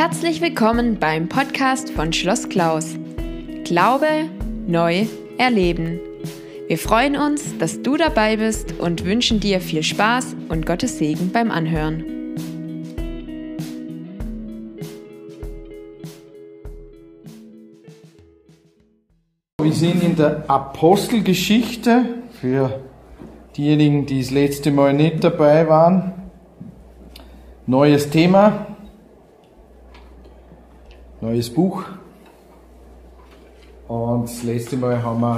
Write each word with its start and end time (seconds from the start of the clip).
Herzlich 0.00 0.40
willkommen 0.40 0.98
beim 0.98 1.28
Podcast 1.28 1.90
von 1.90 2.10
Schloss 2.14 2.48
Klaus. 2.48 2.96
Glaube 3.64 4.30
neu 4.66 5.04
erleben. 5.36 6.00
Wir 6.68 6.78
freuen 6.78 7.18
uns, 7.18 7.58
dass 7.58 7.82
du 7.82 7.98
dabei 7.98 8.38
bist 8.38 8.80
und 8.80 9.04
wünschen 9.04 9.40
dir 9.40 9.60
viel 9.60 9.82
Spaß 9.82 10.36
und 10.48 10.64
Gottes 10.64 10.96
Segen 10.96 11.30
beim 11.32 11.50
Anhören. 11.50 12.02
Wir 19.60 19.72
sind 19.74 20.02
in 20.02 20.16
der 20.16 20.48
Apostelgeschichte 20.48 22.06
für 22.40 22.80
diejenigen, 23.54 24.06
die 24.06 24.22
das 24.22 24.30
letzte 24.30 24.70
Mal 24.70 24.94
nicht 24.94 25.22
dabei 25.22 25.68
waren. 25.68 26.14
Neues 27.66 28.08
Thema, 28.08 28.69
neues 31.20 31.50
Buch. 31.50 31.84
Und 33.88 34.24
das 34.24 34.42
letzte 34.42 34.76
Mal 34.76 35.02
haben 35.02 35.20
wir 35.20 35.36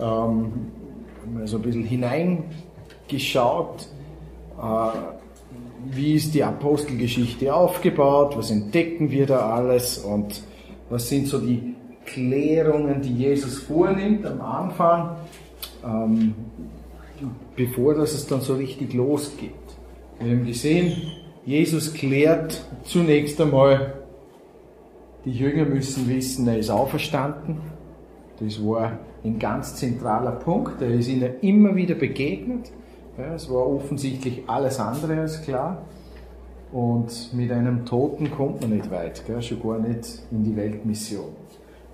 ähm, 0.00 0.52
mal 1.32 1.46
so 1.46 1.58
ein 1.58 1.62
bisschen 1.62 1.84
hineingeschaut, 1.84 3.86
äh, 4.58 4.90
wie 5.90 6.14
ist 6.14 6.34
die 6.34 6.42
Apostelgeschichte 6.42 7.54
aufgebaut, 7.54 8.36
was 8.36 8.50
entdecken 8.50 9.10
wir 9.10 9.26
da 9.26 9.50
alles 9.50 9.98
und 9.98 10.42
was 10.88 11.08
sind 11.08 11.28
so 11.28 11.38
die 11.38 11.74
Klärungen, 12.06 13.02
die 13.02 13.14
Jesus 13.14 13.58
vornimmt 13.58 14.26
am 14.26 14.40
Anfang, 14.40 15.16
ähm, 15.84 16.34
bevor 17.54 17.94
dass 17.94 18.14
es 18.14 18.26
dann 18.26 18.40
so 18.40 18.54
richtig 18.54 18.94
losgeht. 18.94 19.52
Wir 20.18 20.32
haben 20.32 20.46
gesehen, 20.46 21.12
Jesus 21.44 21.92
klärt 21.92 22.64
zunächst 22.84 23.38
einmal, 23.40 24.03
die 25.24 25.32
Jünger 25.32 25.64
müssen 25.64 26.08
wissen, 26.08 26.46
er 26.46 26.58
ist 26.58 26.70
auferstanden. 26.70 27.58
Das 28.40 28.62
war 28.64 28.98
ein 29.24 29.38
ganz 29.38 29.76
zentraler 29.76 30.32
Punkt. 30.32 30.82
Er 30.82 30.90
ist 30.90 31.08
ihnen 31.08 31.34
immer 31.40 31.74
wieder 31.74 31.94
begegnet. 31.94 32.70
Ja, 33.16 33.34
es 33.34 33.48
war 33.48 33.66
offensichtlich 33.66 34.42
alles 34.46 34.80
andere 34.80 35.20
als 35.20 35.42
klar. 35.42 35.82
Und 36.72 37.32
mit 37.32 37.52
einem 37.52 37.86
Toten 37.86 38.30
kommt 38.30 38.60
man 38.60 38.70
nicht 38.70 38.90
weit, 38.90 39.24
gell? 39.26 39.40
schon 39.40 39.62
gar 39.62 39.78
nicht 39.78 40.18
in 40.32 40.42
die 40.42 40.56
Weltmission. 40.56 41.30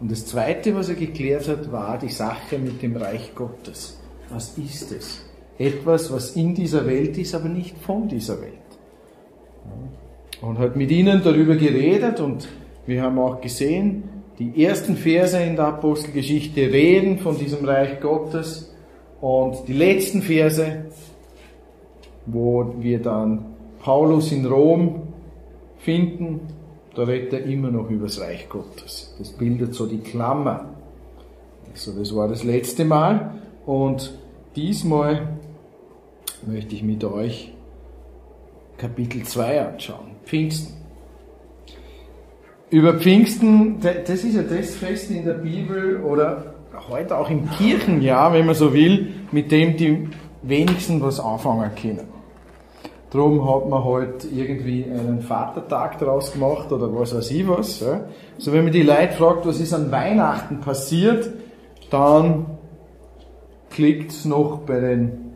Und 0.00 0.10
das 0.10 0.24
Zweite, 0.24 0.74
was 0.74 0.88
er 0.88 0.94
geklärt 0.94 1.46
hat, 1.48 1.70
war 1.70 1.98
die 1.98 2.08
Sache 2.08 2.58
mit 2.58 2.80
dem 2.80 2.96
Reich 2.96 3.34
Gottes. 3.34 4.00
Was 4.30 4.56
ist 4.56 4.90
es? 4.92 5.22
Etwas, 5.58 6.10
was 6.10 6.34
in 6.36 6.54
dieser 6.54 6.86
Welt 6.86 7.18
ist, 7.18 7.34
aber 7.34 7.50
nicht 7.50 7.76
von 7.76 8.08
dieser 8.08 8.40
Welt. 8.40 8.54
Und 10.40 10.58
hat 10.58 10.76
mit 10.76 10.90
ihnen 10.90 11.20
darüber 11.22 11.56
geredet 11.56 12.18
und 12.20 12.48
wir 12.86 13.02
haben 13.02 13.18
auch 13.18 13.40
gesehen, 13.40 14.04
die 14.38 14.64
ersten 14.64 14.96
Verse 14.96 15.38
in 15.38 15.56
der 15.56 15.66
Apostelgeschichte 15.66 16.60
reden 16.60 17.18
von 17.18 17.38
diesem 17.38 17.64
Reich 17.64 18.00
Gottes 18.00 18.74
und 19.20 19.68
die 19.68 19.74
letzten 19.74 20.22
Verse, 20.22 20.86
wo 22.26 22.74
wir 22.78 23.00
dann 23.00 23.44
Paulus 23.80 24.32
in 24.32 24.46
Rom 24.46 25.02
finden, 25.78 26.40
da 26.94 27.02
redet 27.02 27.32
er 27.32 27.44
immer 27.44 27.70
noch 27.70 27.90
über 27.90 28.06
das 28.06 28.20
Reich 28.20 28.48
Gottes. 28.48 29.14
Das 29.18 29.30
bildet 29.30 29.74
so 29.74 29.86
die 29.86 29.98
Klammer. 29.98 30.70
Also 31.72 31.92
das 31.92 32.14
war 32.14 32.28
das 32.28 32.42
letzte 32.42 32.84
Mal 32.84 33.34
und 33.66 34.18
diesmal 34.56 35.38
möchte 36.46 36.74
ich 36.74 36.82
mit 36.82 37.04
euch 37.04 37.52
Kapitel 38.76 39.22
2 39.22 39.66
anschauen. 39.66 40.12
Pfingsten. 40.24 40.79
Über 42.70 42.94
Pfingsten, 42.94 43.80
das 43.80 44.22
ist 44.22 44.36
ja 44.36 44.42
das 44.42 44.76
Fest 44.76 45.10
in 45.10 45.24
der 45.24 45.34
Bibel 45.34 46.00
oder 46.04 46.54
heute 46.88 47.18
auch 47.18 47.28
im 47.28 47.50
Kirchenjahr, 47.50 48.32
wenn 48.32 48.46
man 48.46 48.54
so 48.54 48.72
will, 48.72 49.12
mit 49.32 49.50
dem 49.50 49.76
die 49.76 50.08
wenigsten 50.42 51.02
was 51.02 51.18
anfangen 51.18 51.72
können. 51.74 52.06
Darum 53.10 53.52
hat 53.52 53.68
man 53.68 53.84
halt 53.84 54.24
irgendwie 54.32 54.84
einen 54.84 55.20
Vatertag 55.20 55.98
daraus 55.98 56.32
gemacht 56.32 56.70
oder 56.70 56.94
was 56.94 57.12
weiß 57.12 57.32
ich 57.32 57.48
was. 57.48 57.80
Ja. 57.80 58.02
Also 58.36 58.52
wenn 58.52 58.62
man 58.62 58.72
die 58.72 58.84
Leute 58.84 59.14
fragt, 59.14 59.46
was 59.46 59.58
ist 59.58 59.74
an 59.74 59.90
Weihnachten 59.90 60.60
passiert, 60.60 61.28
dann 61.90 62.46
klickt 63.70 64.12
es 64.12 64.24
noch 64.24 64.60
bei 64.60 64.78
den 64.78 65.29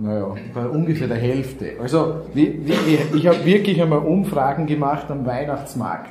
naja, 0.00 0.34
ungefähr 0.72 1.08
der 1.08 1.16
Hälfte. 1.16 1.72
Also 1.80 2.20
ich 2.34 3.26
habe 3.26 3.44
wirklich 3.44 3.82
einmal 3.82 3.98
Umfragen 3.98 4.66
gemacht 4.66 5.10
am 5.10 5.26
Weihnachtsmarkt. 5.26 6.10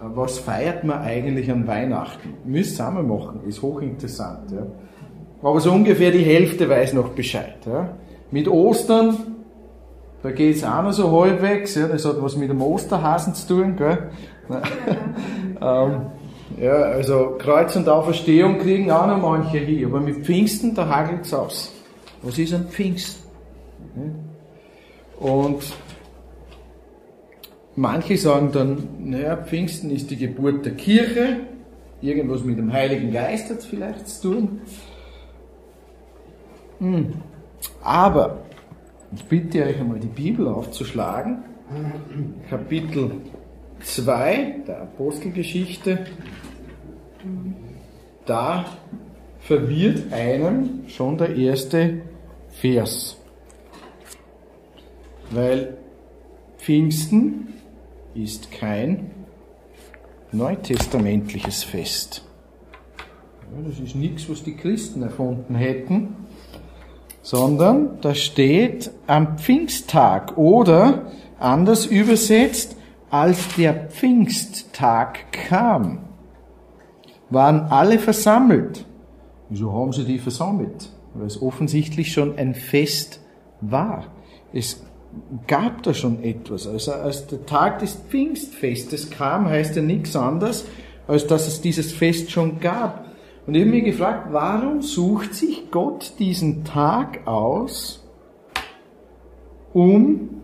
Was 0.00 0.38
feiert 0.38 0.82
man 0.82 1.02
eigentlich 1.02 1.50
an 1.50 1.66
Weihnachten? 1.66 2.34
Ihr 2.46 2.64
einmal 2.84 3.02
machen, 3.02 3.42
ist 3.46 3.62
hochinteressant. 3.62 4.50
Ja. 4.50 4.66
Aber 5.42 5.60
so 5.60 5.72
ungefähr 5.72 6.10
die 6.10 6.24
Hälfte 6.24 6.68
weiß 6.68 6.94
noch 6.94 7.10
Bescheid. 7.10 7.58
Ja. 7.66 7.96
Mit 8.30 8.48
Ostern, 8.48 9.16
da 10.22 10.30
geht 10.30 10.56
es 10.56 10.64
auch 10.64 10.82
noch 10.82 10.92
so 10.92 11.20
halbwegs, 11.20 11.74
ja, 11.74 11.86
das 11.86 12.04
hat 12.04 12.20
was 12.20 12.36
mit 12.36 12.50
dem 12.50 12.62
Osterhasen 12.62 13.34
zu 13.34 13.48
tun. 13.48 13.76
Gell? 13.76 14.10
ähm, 15.60 16.06
ja, 16.58 16.72
also 16.72 17.36
Kreuz 17.38 17.76
und 17.76 17.88
Auferstehung 17.88 18.58
kriegen 18.58 18.90
auch 18.90 19.06
noch 19.06 19.20
manche 19.20 19.58
hier, 19.58 19.86
aber 19.86 20.00
mit 20.00 20.24
Pfingsten, 20.24 20.74
da 20.74 20.88
hagelt 20.88 21.26
es 21.26 21.34
aus. 21.34 21.72
Was 22.22 22.38
ist 22.38 22.52
ein 22.54 22.68
Pfingsten? 22.68 23.22
Und 25.18 25.62
manche 27.76 28.16
sagen 28.16 28.50
dann, 28.52 28.88
naja, 28.98 29.36
Pfingsten 29.36 29.90
ist 29.90 30.10
die 30.10 30.16
Geburt 30.16 30.64
der 30.64 30.74
Kirche, 30.74 31.40
irgendwas 32.00 32.44
mit 32.44 32.58
dem 32.58 32.72
Heiligen 32.72 33.12
Geist 33.12 33.50
hat 33.50 33.62
vielleicht 33.62 34.08
zu 34.08 34.34
tun. 34.34 34.60
Hm. 36.78 37.12
Aber, 37.82 38.44
ich 39.14 39.24
bitte 39.24 39.64
euch 39.64 39.78
einmal 39.78 39.98
die 39.98 40.06
Bibel 40.06 40.48
aufzuschlagen, 40.48 41.42
Kapitel 42.48 43.12
2 43.80 44.62
der 44.66 44.82
Apostelgeschichte, 44.82 46.06
da 48.26 48.64
verwirrt 49.40 50.12
einem 50.12 50.88
schon 50.88 51.18
der 51.18 51.34
erste 51.36 52.02
Vers. 52.60 53.16
Weil 55.30 55.78
Pfingsten 56.58 57.54
ist 58.14 58.52
kein 58.52 59.12
neutestamentliches 60.30 61.64
Fest. 61.64 62.22
Das 63.66 63.80
ist 63.80 63.96
nichts, 63.96 64.28
was 64.28 64.42
die 64.42 64.56
Christen 64.56 65.02
erfunden 65.02 65.54
hätten, 65.54 66.14
sondern 67.22 67.98
da 68.02 68.14
steht 68.14 68.90
am 69.06 69.38
Pfingsttag 69.38 70.36
oder 70.36 71.10
anders 71.38 71.86
übersetzt, 71.86 72.76
als 73.08 73.56
der 73.56 73.88
Pfingsttag 73.88 75.32
kam, 75.32 76.00
waren 77.30 77.62
alle 77.70 77.98
versammelt. 77.98 78.84
Wieso 79.48 79.72
haben 79.72 79.92
sie 79.94 80.04
die 80.04 80.18
versammelt? 80.18 80.90
Weil 81.14 81.26
es 81.26 81.40
offensichtlich 81.40 82.12
schon 82.12 82.36
ein 82.36 82.54
Fest 82.54 83.20
war. 83.60 84.06
Es 84.52 84.82
gab 85.46 85.82
da 85.82 85.94
schon 85.94 86.22
etwas. 86.22 86.66
Also 86.66 86.92
als 86.92 87.26
der 87.26 87.44
Tag 87.46 87.80
des 87.80 87.94
Pfingstfestes 87.94 89.10
kam, 89.10 89.46
heißt 89.46 89.76
ja 89.76 89.82
nichts 89.82 90.14
anderes, 90.16 90.66
als 91.06 91.26
dass 91.26 91.48
es 91.48 91.60
dieses 91.60 91.92
Fest 91.92 92.30
schon 92.30 92.60
gab. 92.60 93.06
Und 93.46 93.54
ich 93.54 93.62
habe 93.62 93.70
mir 93.70 93.82
gefragt, 93.82 94.28
warum 94.30 94.82
sucht 94.82 95.34
sich 95.34 95.70
Gott 95.70 96.12
diesen 96.18 96.64
Tag 96.64 97.26
aus, 97.26 98.06
um 99.72 100.42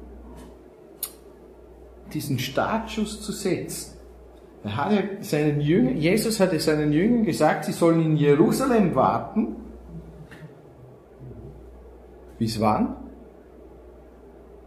diesen 2.12 2.38
Startschuss 2.38 3.21
zu 3.21 3.32
setzen? 3.32 3.93
Er 4.64 4.76
hat 4.76 4.93
ja 4.93 5.02
seinen 5.20 5.61
Jüngern, 5.61 5.96
Jesus 5.96 6.40
hatte 6.40 6.58
seinen 6.58 6.93
Jüngern 6.93 7.25
gesagt, 7.25 7.67
sie 7.67 7.73
sollen 7.73 8.02
in 8.02 8.17
Jerusalem 8.17 8.96
warten. 8.96 9.55
Bis 12.38 12.61
wann? 12.61 12.97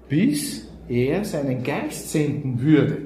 bis 0.10 0.68
er 0.90 1.24
seinen 1.24 1.64
Geist 1.64 2.12
senden 2.12 2.62
würde. 2.62 3.04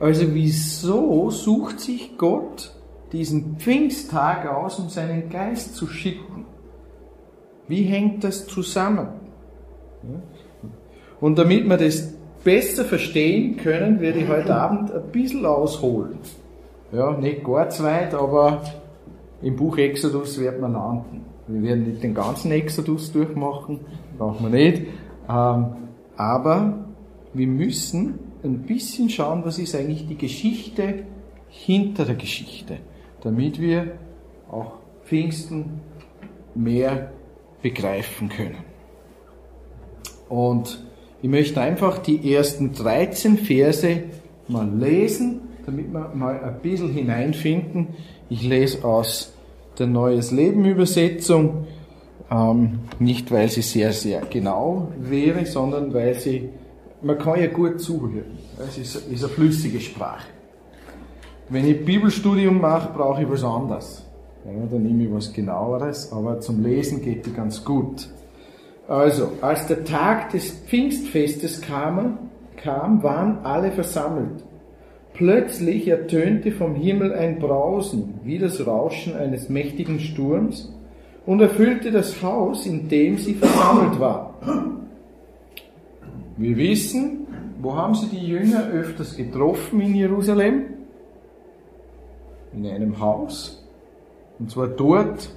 Also 0.00 0.34
wieso 0.34 1.30
sucht 1.30 1.80
sich 1.80 2.18
Gott 2.18 2.74
diesen 3.12 3.56
Pfingsttag 3.56 4.52
aus, 4.52 4.80
um 4.80 4.88
seinen 4.88 5.30
Geist 5.30 5.76
zu 5.76 5.86
schicken? 5.86 6.44
Wie 7.68 7.84
hängt 7.84 8.24
das 8.24 8.46
zusammen? 8.46 9.08
Und 11.20 11.38
damit 11.38 11.66
wir 11.66 11.78
das 11.78 12.12
besser 12.42 12.84
verstehen 12.84 13.56
können, 13.56 14.00
werde 14.00 14.18
ich 14.18 14.28
heute 14.28 14.54
Abend 14.54 14.92
ein 14.92 15.10
bisschen 15.12 15.46
ausholen. 15.46 16.18
Ja, 16.92 17.12
nicht 17.12 17.44
gar 17.44 17.70
zu 17.70 17.84
weit, 17.84 18.12
aber 18.12 18.62
im 19.40 19.56
Buch 19.56 19.78
Exodus 19.78 20.38
wird 20.38 20.60
man 20.60 20.72
landen. 20.72 21.33
Wir 21.46 21.62
werden 21.62 21.84
nicht 21.84 22.02
den 22.02 22.14
ganzen 22.14 22.50
Exodus 22.50 23.12
durchmachen, 23.12 23.80
brauchen 24.18 24.50
wir 24.50 24.58
nicht. 24.58 24.82
Ähm, 25.28 25.66
aber 26.16 26.86
wir 27.32 27.46
müssen 27.46 28.18
ein 28.42 28.60
bisschen 28.60 29.10
schauen, 29.10 29.44
was 29.44 29.58
ist 29.58 29.74
eigentlich 29.74 30.06
die 30.06 30.16
Geschichte 30.16 31.04
hinter 31.48 32.04
der 32.04 32.16
Geschichte, 32.16 32.78
damit 33.22 33.60
wir 33.60 33.92
auch 34.50 34.74
Pfingsten 35.04 35.80
mehr 36.54 37.12
begreifen 37.62 38.28
können. 38.28 38.58
Und 40.28 40.84
ich 41.22 41.28
möchte 41.28 41.60
einfach 41.60 41.98
die 41.98 42.34
ersten 42.34 42.72
13 42.72 43.38
Verse 43.38 44.04
mal 44.48 44.68
lesen, 44.68 45.40
damit 45.64 45.92
wir 45.92 46.10
mal 46.14 46.42
ein 46.42 46.60
bisschen 46.60 46.90
hineinfinden. 46.90 47.88
Ich 48.28 48.42
lese 48.42 48.84
aus 48.84 49.33
der 49.78 49.86
Neues 49.86 50.30
Leben 50.30 50.64
Übersetzung, 50.64 51.66
ähm, 52.30 52.80
nicht 52.98 53.30
weil 53.30 53.48
sie 53.48 53.62
sehr, 53.62 53.92
sehr 53.92 54.22
genau 54.30 54.88
wäre, 54.98 55.44
sondern 55.46 55.92
weil 55.92 56.14
sie, 56.14 56.48
man 57.02 57.18
kann 57.18 57.40
ja 57.40 57.48
gut 57.48 57.80
zuhören. 57.80 58.38
Es 58.58 58.78
ist, 58.78 58.96
ist 59.10 59.24
eine 59.24 59.32
flüssige 59.32 59.80
Sprache. 59.80 60.28
Wenn 61.48 61.68
ich 61.68 61.84
Bibelstudium 61.84 62.60
mache, 62.60 62.90
brauche 62.94 63.22
ich 63.22 63.30
was 63.30 63.44
anderes. 63.44 64.02
Ja, 64.46 64.52
dann 64.70 64.82
nehme 64.82 65.04
ich 65.04 65.12
was 65.12 65.32
genaueres, 65.32 66.12
aber 66.12 66.40
zum 66.40 66.62
Lesen 66.62 67.02
geht 67.02 67.26
die 67.26 67.32
ganz 67.32 67.64
gut. 67.64 68.08
Also, 68.88 69.32
als 69.40 69.66
der 69.66 69.84
Tag 69.84 70.30
des 70.30 70.50
Pfingstfestes 70.50 71.60
kam, 71.62 72.30
kam, 72.56 73.02
waren 73.02 73.38
alle 73.44 73.72
versammelt. 73.72 74.44
Plötzlich 75.14 75.86
ertönte 75.86 76.50
vom 76.50 76.74
Himmel 76.74 77.14
ein 77.14 77.38
Brausen, 77.38 78.20
wie 78.24 78.38
das 78.38 78.66
Rauschen 78.66 79.16
eines 79.16 79.48
mächtigen 79.48 80.00
Sturms, 80.00 80.72
und 81.24 81.40
erfüllte 81.40 81.90
das 81.92 82.20
Haus, 82.22 82.66
in 82.66 82.88
dem 82.88 83.16
sie 83.16 83.34
versammelt 83.34 83.98
war. 83.98 84.34
Wir 86.36 86.56
wissen, 86.56 87.28
wo 87.62 87.76
haben 87.76 87.94
sie 87.94 88.08
die 88.08 88.26
Jünger 88.26 88.68
öfters 88.68 89.16
getroffen 89.16 89.80
in 89.80 89.94
Jerusalem? 89.94 90.64
In 92.52 92.66
einem 92.66 92.98
Haus. 93.00 93.64
Und 94.40 94.50
zwar 94.50 94.66
dort, 94.66 95.30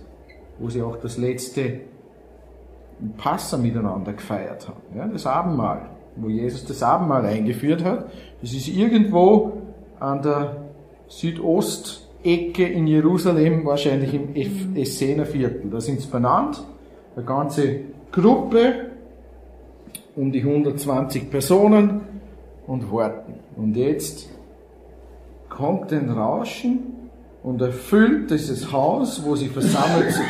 wo 0.59 0.69
sie 0.69 0.81
auch 0.81 0.97
das 0.97 1.17
letzte 1.17 1.81
Passa 3.17 3.57
miteinander 3.57 4.13
gefeiert 4.13 4.67
haben. 4.67 4.81
Ja, 4.97 5.07
das 5.07 5.27
Abendmahl, 5.27 5.89
wo 6.15 6.29
Jesus 6.29 6.65
das 6.65 6.81
Abendmahl 6.81 7.25
eingeführt 7.25 7.83
hat. 7.83 8.09
Das 8.41 8.53
ist 8.53 8.67
irgendwo 8.67 9.56
an 9.99 10.21
der 10.21 10.57
Südostecke 11.07 12.65
in 12.65 12.87
Jerusalem, 12.87 13.65
wahrscheinlich 13.65 14.13
im 14.13 14.35
Essener 14.75 15.25
Viertel. 15.25 15.69
Da 15.69 15.79
sind 15.79 16.01
sie 16.01 16.07
benannt. 16.07 16.63
Eine 17.15 17.25
ganze 17.25 17.79
Gruppe, 18.11 18.91
um 20.15 20.31
die 20.31 20.41
120 20.41 21.29
Personen 21.29 22.01
und 22.65 22.91
warten. 22.91 23.35
Und 23.55 23.75
jetzt 23.75 24.29
kommt 25.49 25.91
ein 25.91 26.09
Rauschen 26.09 27.09
und 27.43 27.61
erfüllt 27.61 28.29
dieses 28.29 28.71
Haus, 28.71 29.23
wo 29.23 29.35
sie 29.35 29.47
versammelt 29.47 30.11
sind. 30.11 30.27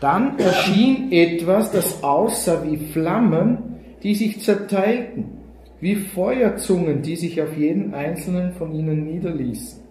Dann 0.00 0.38
erschien 0.38 1.10
etwas, 1.10 1.70
das 1.70 2.02
aussah 2.02 2.62
wie 2.64 2.76
Flammen, 2.76 3.76
die 4.02 4.14
sich 4.14 4.42
zerteilten, 4.42 5.35
wie 5.80 5.96
Feuerzungen, 5.96 7.02
die 7.02 7.16
sich 7.16 7.40
auf 7.42 7.56
jeden 7.56 7.94
einzelnen 7.94 8.52
von 8.52 8.74
ihnen 8.74 9.04
niederließen. 9.04 9.82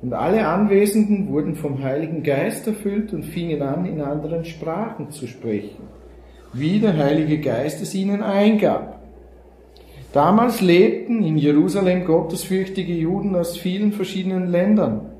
Und 0.00 0.12
alle 0.12 0.46
Anwesenden 0.46 1.28
wurden 1.28 1.56
vom 1.56 1.82
Heiligen 1.82 2.22
Geist 2.22 2.66
erfüllt 2.66 3.12
und 3.12 3.24
fingen 3.24 3.62
an, 3.62 3.84
in 3.84 4.00
anderen 4.00 4.44
Sprachen 4.44 5.10
zu 5.10 5.26
sprechen, 5.26 5.82
wie 6.52 6.78
der 6.78 6.96
Heilige 6.96 7.38
Geist 7.38 7.82
es 7.82 7.94
ihnen 7.94 8.22
eingab. 8.22 9.00
Damals 10.12 10.60
lebten 10.60 11.22
in 11.22 11.36
Jerusalem 11.36 12.04
gottesfürchtige 12.04 12.94
Juden 12.94 13.34
aus 13.34 13.56
vielen 13.56 13.92
verschiedenen 13.92 14.46
Ländern. 14.46 15.10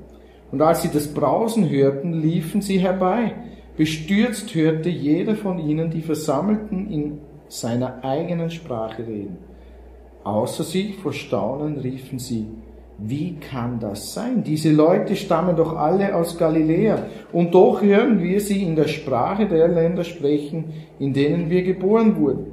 Und 0.51 0.61
als 0.61 0.81
sie 0.81 0.89
das 0.91 1.13
Brausen 1.13 1.69
hörten, 1.69 2.13
liefen 2.13 2.61
sie 2.61 2.79
herbei, 2.79 3.35
Bestürzt 3.79 4.53
hörte 4.55 4.89
jeder 4.89 5.37
von 5.37 5.57
ihnen 5.57 5.89
die 5.89 6.01
Versammelten 6.01 6.91
in 6.91 7.19
seiner 7.47 8.03
eigenen 8.03 8.51
Sprache 8.51 9.07
reden. 9.07 9.37
Außer 10.23 10.63
sich 10.63 10.97
vor 10.97 11.13
Staunen 11.13 11.77
riefen 11.77 12.19
sie, 12.19 12.45
wie 12.97 13.35
kann 13.35 13.79
das 13.79 14.13
sein? 14.13 14.43
Diese 14.43 14.71
Leute 14.71 15.15
stammen 15.15 15.55
doch 15.55 15.75
alle 15.75 16.13
aus 16.15 16.37
Galiläa 16.37 17.05
und 17.31 17.53
doch 17.53 17.81
hören 17.81 18.21
wir 18.21 18.41
sie 18.41 18.61
in 18.63 18.75
der 18.75 18.89
Sprache 18.89 19.47
der 19.47 19.69
Länder 19.69 20.03
sprechen, 20.03 20.73
in 20.99 21.13
denen 21.13 21.49
wir 21.49 21.63
geboren 21.63 22.17
wurden. 22.17 22.47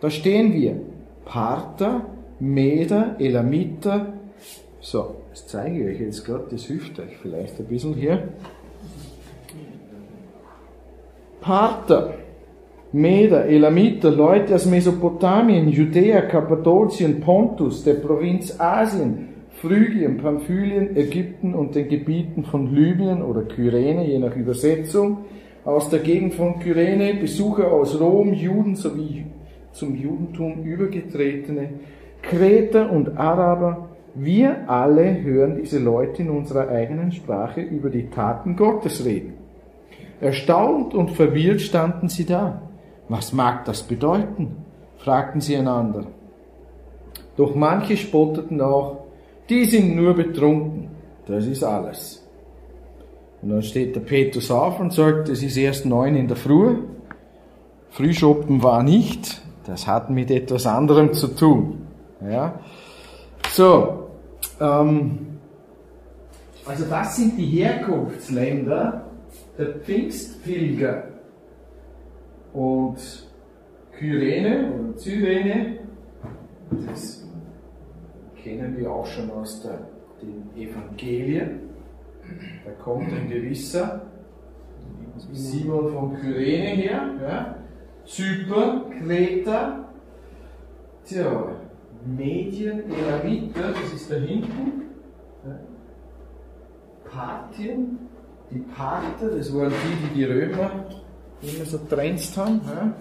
Da 0.00 0.08
stehen 0.08 0.54
wir, 0.54 0.80
Parther, 1.26 2.06
Meder, 2.38 3.16
Elamiter. 3.18 4.14
So, 4.80 5.16
das 5.30 5.46
zeige 5.46 5.80
ich 5.80 5.96
euch 5.96 6.00
jetzt 6.00 6.24
gerade, 6.24 6.44
das 6.50 6.64
hilft 6.64 6.98
euch 6.98 7.16
vielleicht 7.20 7.58
ein 7.58 7.66
bisschen 7.66 7.94
hier. 7.94 8.28
Parther, 11.40 12.14
Meder, 12.96 13.44
Elamiter, 13.44 14.10
Leute 14.10 14.54
aus 14.54 14.64
Mesopotamien, 14.64 15.68
Judäa, 15.68 16.22
Kappadokien, 16.22 17.20
Pontus, 17.20 17.84
der 17.84 17.92
Provinz 17.92 18.58
Asien, 18.58 19.28
Phrygien, 19.60 20.16
Pamphylien, 20.16 20.96
Ägypten 20.96 21.52
und 21.52 21.74
den 21.74 21.90
Gebieten 21.90 22.44
von 22.44 22.74
Libyen 22.74 23.20
oder 23.20 23.42
Kyrene, 23.42 24.06
je 24.06 24.18
nach 24.18 24.34
Übersetzung, 24.34 25.26
aus 25.66 25.90
der 25.90 25.98
Gegend 25.98 26.32
von 26.32 26.58
Kyrene, 26.58 27.12
Besucher 27.20 27.70
aus 27.70 28.00
Rom, 28.00 28.32
Juden 28.32 28.76
sowie 28.76 29.26
zum 29.72 29.94
Judentum 29.94 30.64
übergetretene, 30.64 31.68
Kreter 32.22 32.90
und 32.90 33.18
Araber, 33.18 33.90
wir 34.14 34.70
alle 34.70 35.22
hören 35.22 35.58
diese 35.60 35.80
Leute 35.80 36.22
in 36.22 36.30
unserer 36.30 36.70
eigenen 36.70 37.12
Sprache 37.12 37.60
über 37.60 37.90
die 37.90 38.08
Taten 38.08 38.56
Gottes 38.56 39.04
reden. 39.04 39.34
Erstaunt 40.18 40.94
und 40.94 41.10
verwirrt 41.10 41.60
standen 41.60 42.08
sie 42.08 42.24
da. 42.24 42.65
Was 43.08 43.32
mag 43.32 43.64
das 43.64 43.82
bedeuten? 43.82 44.64
fragten 44.98 45.40
sie 45.40 45.56
einander. 45.56 46.06
Doch 47.36 47.54
manche 47.54 47.96
spotteten 47.96 48.60
auch, 48.60 49.04
die 49.48 49.64
sind 49.64 49.94
nur 49.94 50.14
betrunken. 50.14 50.88
Das 51.26 51.46
ist 51.46 51.62
alles. 51.62 52.26
Und 53.42 53.50
dann 53.50 53.62
steht 53.62 53.94
der 53.94 54.00
Petrus 54.00 54.50
auf 54.50 54.80
und 54.80 54.92
sagt, 54.92 55.28
es 55.28 55.42
ist 55.42 55.56
erst 55.56 55.86
neun 55.86 56.16
in 56.16 56.26
der 56.26 56.36
Früh. 56.36 56.78
Frühschoppen 57.90 58.62
war 58.62 58.82
nicht. 58.82 59.42
Das 59.66 59.86
hat 59.86 60.10
mit 60.10 60.30
etwas 60.30 60.66
anderem 60.66 61.12
zu 61.12 61.28
tun. 61.28 61.86
Ja. 62.28 62.58
So, 63.52 64.08
ähm, 64.60 65.18
also 66.64 66.84
das 66.84 67.16
sind 67.16 67.38
die 67.38 67.46
Herkunftsländer 67.46 69.04
der 69.58 69.66
Pfingstpilger. 69.66 71.04
Und 72.56 72.96
Kyrene 73.92 74.72
oder 74.72 74.96
Cyrene, 74.96 75.78
das 76.86 77.28
kennen 78.42 78.78
wir 78.78 78.90
auch 78.90 79.04
schon 79.04 79.30
aus 79.30 79.60
der, 79.60 79.86
den 80.22 80.48
Evangelien. 80.56 81.60
Da 82.64 82.70
kommt 82.82 83.12
ein 83.12 83.28
gewisser 83.28 84.06
Simon 85.32 85.92
von 85.92 86.14
Kyrene 86.14 86.70
her, 86.80 87.10
ja. 87.22 87.56
Zypern, 88.06 88.84
Kreta, 89.02 89.90
tja, 91.04 91.48
Medien, 92.06 92.84
Elamiter, 92.90 93.72
das 93.72 93.92
ist 93.92 94.10
da 94.10 94.14
hinten, 94.14 94.82
ja. 95.44 95.58
Parthien, 97.04 97.98
die 98.50 98.60
Parther, 98.60 99.28
das 99.36 99.54
waren 99.54 99.70
die, 99.70 100.08
die 100.08 100.14
die 100.14 100.24
Römer 100.24 100.86
immer 101.42 101.64
so 101.64 101.78
trenzt 101.78 102.36
haben. 102.36 102.60
Ja? 102.66 102.94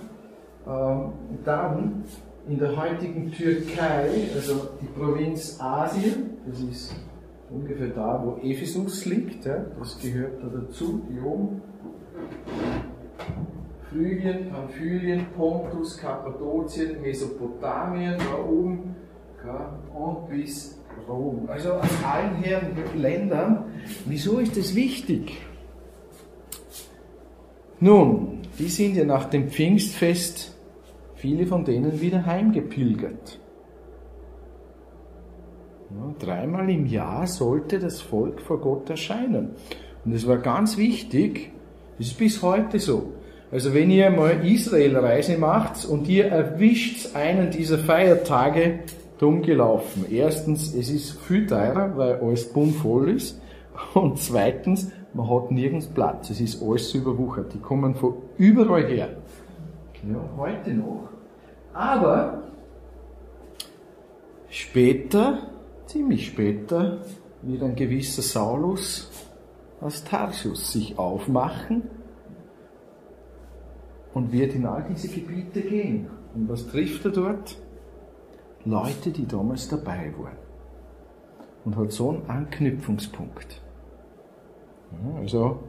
Ähm, 0.68 1.13
dann 1.44 2.04
in 2.48 2.60
der 2.60 2.75
heutigen 2.75 3.32
Türkei, 3.32 4.10
also 4.36 4.70
die 4.82 4.88
Provinz 4.88 5.60
Asien, 5.60 6.38
das 6.48 6.60
ist 6.60 6.96
ungefähr 7.50 7.89
da, 7.89 8.22
wo 8.24 8.38
Ephesus 8.42 9.06
liegt, 9.06 9.46
ja? 9.46 9.65
das 9.80 10.00
gehört 10.00 10.44
da 10.44 10.48
dazu, 10.48 11.01
hier 11.12 11.25
oben. 11.25 11.62
Phrygien, 13.89 14.50
Pamphylien, 14.50 15.25
Pontus, 15.38 15.98
Kappadokien, 15.98 17.01
Mesopotamien, 17.01 18.18
da 18.18 18.44
oben 18.44 18.96
ja? 19.46 19.80
und 19.94 20.30
bis 20.30 20.75
Rom. 21.08 21.48
Also 21.48 21.74
aus 21.74 22.04
allen 22.04 22.36
Herren 22.36 22.75
Ländern. 22.96 23.65
Wieso 24.06 24.39
ist 24.39 24.58
das 24.58 24.75
wichtig? 24.75 25.45
Nun, 27.86 28.39
die 28.58 28.70
sind 28.70 28.96
ja 28.96 29.06
nach 29.06 29.25
dem 29.25 29.48
Pfingstfest, 29.48 30.58
viele 31.13 31.46
von 31.46 31.63
denen 31.65 32.01
wieder 32.01 32.25
heimgepilgert. 32.25 33.39
Ja, 35.92 36.15
dreimal 36.18 36.68
im 36.72 36.88
Jahr 36.88 37.27
sollte 37.27 37.77
das 37.77 38.01
Volk 38.01 38.42
vor 38.42 38.60
Gott 38.60 38.89
erscheinen. 38.89 39.51
Und 40.04 40.13
es 40.13 40.25
war 40.25 40.39
ganz 40.39 40.77
wichtig, 40.77 41.51
das 42.00 42.08
ist 42.08 42.18
bis 42.18 42.42
heute 42.42 42.80
so. 42.80 43.13
Also 43.51 43.75
wenn 43.75 43.92
ihr 43.92 44.10
mal 44.10 44.44
Israelreise 44.44 45.38
macht 45.38 45.86
und 45.86 46.10
ihr 46.10 46.25
erwischt 46.25 47.15
einen 47.15 47.51
dieser 47.51 47.77
Feiertage 47.77 48.80
dumm 49.20 49.44
gelaufen. 49.44 50.08
Erstens, 50.10 50.74
es 50.74 50.89
ist 50.89 51.20
viel 51.27 51.46
teurer, 51.46 51.96
weil 51.96 52.15
alles 52.15 52.51
bummvoll 52.51 53.12
ist. 53.12 53.39
Und 53.94 54.18
zweitens, 54.18 54.89
man 55.15 55.29
hat 55.29 55.50
nirgends 55.50 55.88
Platz. 55.88 56.29
Es 56.29 56.41
ist 56.41 56.62
alles 56.62 56.93
überwuchert. 56.93 57.53
Die 57.53 57.60
kommen 57.60 57.95
von 57.95 58.15
überall 58.38 58.86
her. 58.86 59.15
Ja, 60.07 60.19
heute 60.38 60.72
noch. 60.72 61.10
Aber 61.74 62.43
später, 64.50 65.48
ziemlich 65.86 66.27
später, 66.27 67.00
wird 67.41 67.63
ein 67.63 67.75
gewisser 67.75 68.22
Saulus 68.22 69.10
aus 69.79 70.03
Tarsus 70.03 70.74
sich 70.74 71.00
aufmachen 71.00 71.84
und 74.13 74.31
wird 74.31 74.53
in 74.53 74.65
all 74.65 74.86
diese 74.89 75.07
Gebiete 75.07 75.62
gehen. 75.62 76.07
Und 76.34 76.50
was 76.50 76.67
trifft 76.67 77.05
er 77.05 77.12
dort? 77.12 77.57
Leute, 78.65 79.12
die 79.12 79.27
damals 79.27 79.69
dabei 79.69 80.13
waren. 80.17 80.38
Und 81.63 81.77
hat 81.77 81.91
so 81.93 82.10
einen 82.10 82.29
Anknüpfungspunkt. 82.29 83.64
Also 85.18 85.60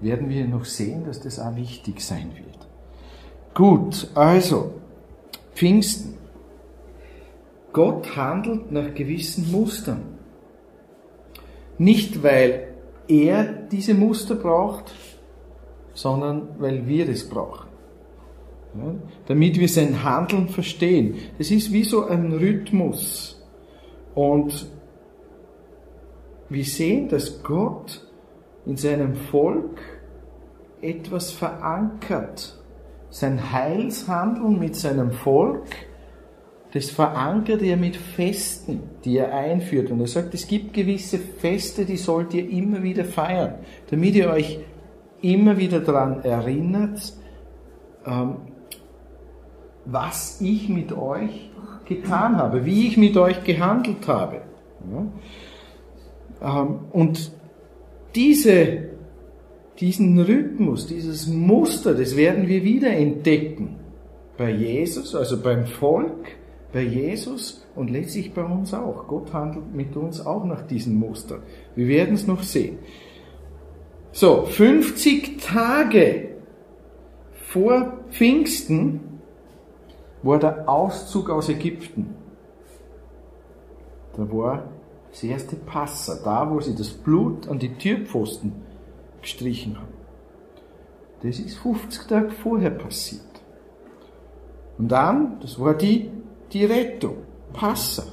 werden 0.00 0.28
wir 0.28 0.46
noch 0.46 0.64
sehen, 0.64 1.04
dass 1.04 1.20
das 1.20 1.38
auch 1.38 1.56
wichtig 1.56 2.00
sein 2.00 2.32
wird. 2.34 2.68
Gut, 3.54 4.08
also 4.14 4.72
Pfingsten. 5.54 6.14
Gott 7.72 8.16
handelt 8.16 8.72
nach 8.72 8.94
gewissen 8.94 9.50
Mustern. 9.52 10.18
Nicht, 11.78 12.22
weil 12.22 12.74
er 13.08 13.44
diese 13.44 13.94
Muster 13.94 14.34
braucht, 14.34 14.92
sondern 15.94 16.48
weil 16.58 16.86
wir 16.86 17.08
es 17.08 17.28
brauchen. 17.28 17.68
Ja, 18.74 18.94
damit 19.26 19.58
wir 19.58 19.68
sein 19.68 20.04
Handeln 20.04 20.48
verstehen. 20.48 21.16
Es 21.38 21.50
ist 21.50 21.72
wie 21.72 21.82
so 21.82 22.06
ein 22.06 22.32
Rhythmus. 22.32 23.42
Und 24.14 24.66
wir 26.48 26.64
sehen, 26.64 27.08
dass 27.08 27.42
Gott 27.42 28.06
in 28.70 28.76
seinem 28.76 29.16
Volk 29.16 29.80
etwas 30.80 31.32
verankert. 31.32 32.56
Sein 33.10 33.52
Heilshandeln 33.52 34.60
mit 34.60 34.76
seinem 34.76 35.10
Volk, 35.10 35.66
das 36.72 36.88
verankert 36.88 37.62
er 37.62 37.76
mit 37.76 37.96
Festen, 37.96 38.84
die 39.04 39.18
er 39.18 39.34
einführt. 39.34 39.90
Und 39.90 40.00
er 40.00 40.06
sagt, 40.06 40.34
es 40.34 40.46
gibt 40.46 40.72
gewisse 40.72 41.18
Feste, 41.18 41.84
die 41.84 41.96
sollt 41.96 42.32
ihr 42.32 42.48
immer 42.48 42.80
wieder 42.84 43.04
feiern, 43.04 43.54
damit 43.90 44.14
ihr 44.14 44.30
euch 44.30 44.60
immer 45.20 45.58
wieder 45.58 45.80
daran 45.80 46.22
erinnert, 46.22 47.12
ähm, 48.06 48.36
was 49.84 50.40
ich 50.40 50.68
mit 50.68 50.92
euch 50.92 51.50
getan 51.86 52.36
habe, 52.36 52.64
wie 52.64 52.86
ich 52.86 52.96
mit 52.96 53.16
euch 53.16 53.42
gehandelt 53.42 54.06
habe. 54.06 54.42
Ähm, 56.40 56.78
und 56.92 57.39
diese, 58.14 58.90
diesen 59.78 60.20
Rhythmus, 60.20 60.86
dieses 60.86 61.26
Muster, 61.26 61.94
das 61.94 62.16
werden 62.16 62.48
wir 62.48 62.64
wieder 62.64 62.90
entdecken. 62.90 63.76
Bei 64.36 64.50
Jesus, 64.50 65.14
also 65.14 65.40
beim 65.40 65.66
Volk, 65.66 66.36
bei 66.72 66.82
Jesus 66.82 67.66
und 67.74 67.90
letztlich 67.90 68.32
bei 68.32 68.44
uns 68.44 68.72
auch. 68.74 69.06
Gott 69.06 69.32
handelt 69.32 69.74
mit 69.74 69.96
uns 69.96 70.24
auch 70.24 70.44
nach 70.44 70.62
diesem 70.62 70.94
Muster. 70.94 71.40
Wir 71.74 71.88
werden 71.88 72.14
es 72.14 72.26
noch 72.26 72.42
sehen. 72.42 72.78
So, 74.12 74.44
50 74.44 75.38
Tage 75.40 76.30
vor 77.48 77.98
Pfingsten 78.10 79.20
war 80.22 80.38
der 80.38 80.68
Auszug 80.68 81.30
aus 81.30 81.48
Ägypten. 81.48 82.14
Da 84.16 84.30
war 84.32 84.64
das 85.10 85.22
erste 85.22 85.56
Passa, 85.56 86.20
da 86.24 86.50
wo 86.50 86.60
sie 86.60 86.74
das 86.74 86.90
Blut 86.90 87.48
an 87.48 87.58
die 87.58 87.74
Türpfosten 87.74 88.52
gestrichen 89.20 89.76
haben. 89.76 89.94
Das 91.22 91.38
ist 91.38 91.58
50 91.58 92.06
Tage 92.06 92.30
vorher 92.30 92.70
passiert. 92.70 93.22
Und 94.78 94.88
dann, 94.88 95.38
das 95.40 95.58
war 95.58 95.74
die, 95.74 96.10
die 96.52 96.64
Rettung, 96.64 97.18
Passa. 97.52 98.04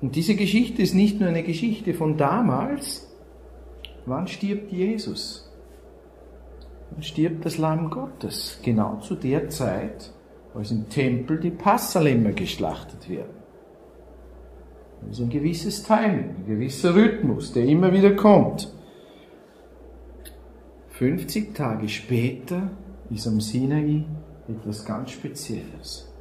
Und 0.00 0.14
diese 0.14 0.34
Geschichte 0.34 0.82
ist 0.82 0.94
nicht 0.94 1.18
nur 1.20 1.28
eine 1.28 1.42
Geschichte 1.42 1.94
von 1.94 2.16
damals. 2.16 3.08
Wann 4.06 4.28
stirbt 4.28 4.72
Jesus? 4.72 5.50
Wann 6.90 7.02
stirbt 7.02 7.44
das 7.44 7.58
Lamm 7.58 7.90
Gottes? 7.90 8.60
Genau 8.62 8.96
zu 9.00 9.14
der 9.14 9.48
Zeit, 9.48 10.12
als 10.54 10.70
im 10.70 10.88
Tempel 10.88 11.38
die 11.40 11.50
Passalämmer 11.50 12.32
geschlachtet 12.32 13.08
werden. 13.08 13.39
Das 15.02 15.18
ist 15.18 15.24
ein 15.24 15.30
gewisses 15.30 15.82
Timing, 15.82 16.36
ein 16.36 16.44
gewisser 16.46 16.94
Rhythmus, 16.94 17.52
der 17.52 17.64
immer 17.64 17.92
wieder 17.92 18.14
kommt. 18.14 18.72
50 20.90 21.54
Tage 21.54 21.88
später 21.88 22.70
ist 23.10 23.26
am 23.26 23.40
Sinai 23.40 24.04
etwas 24.48 24.84
ganz 24.84 25.10
Spezielles. 25.12 26.12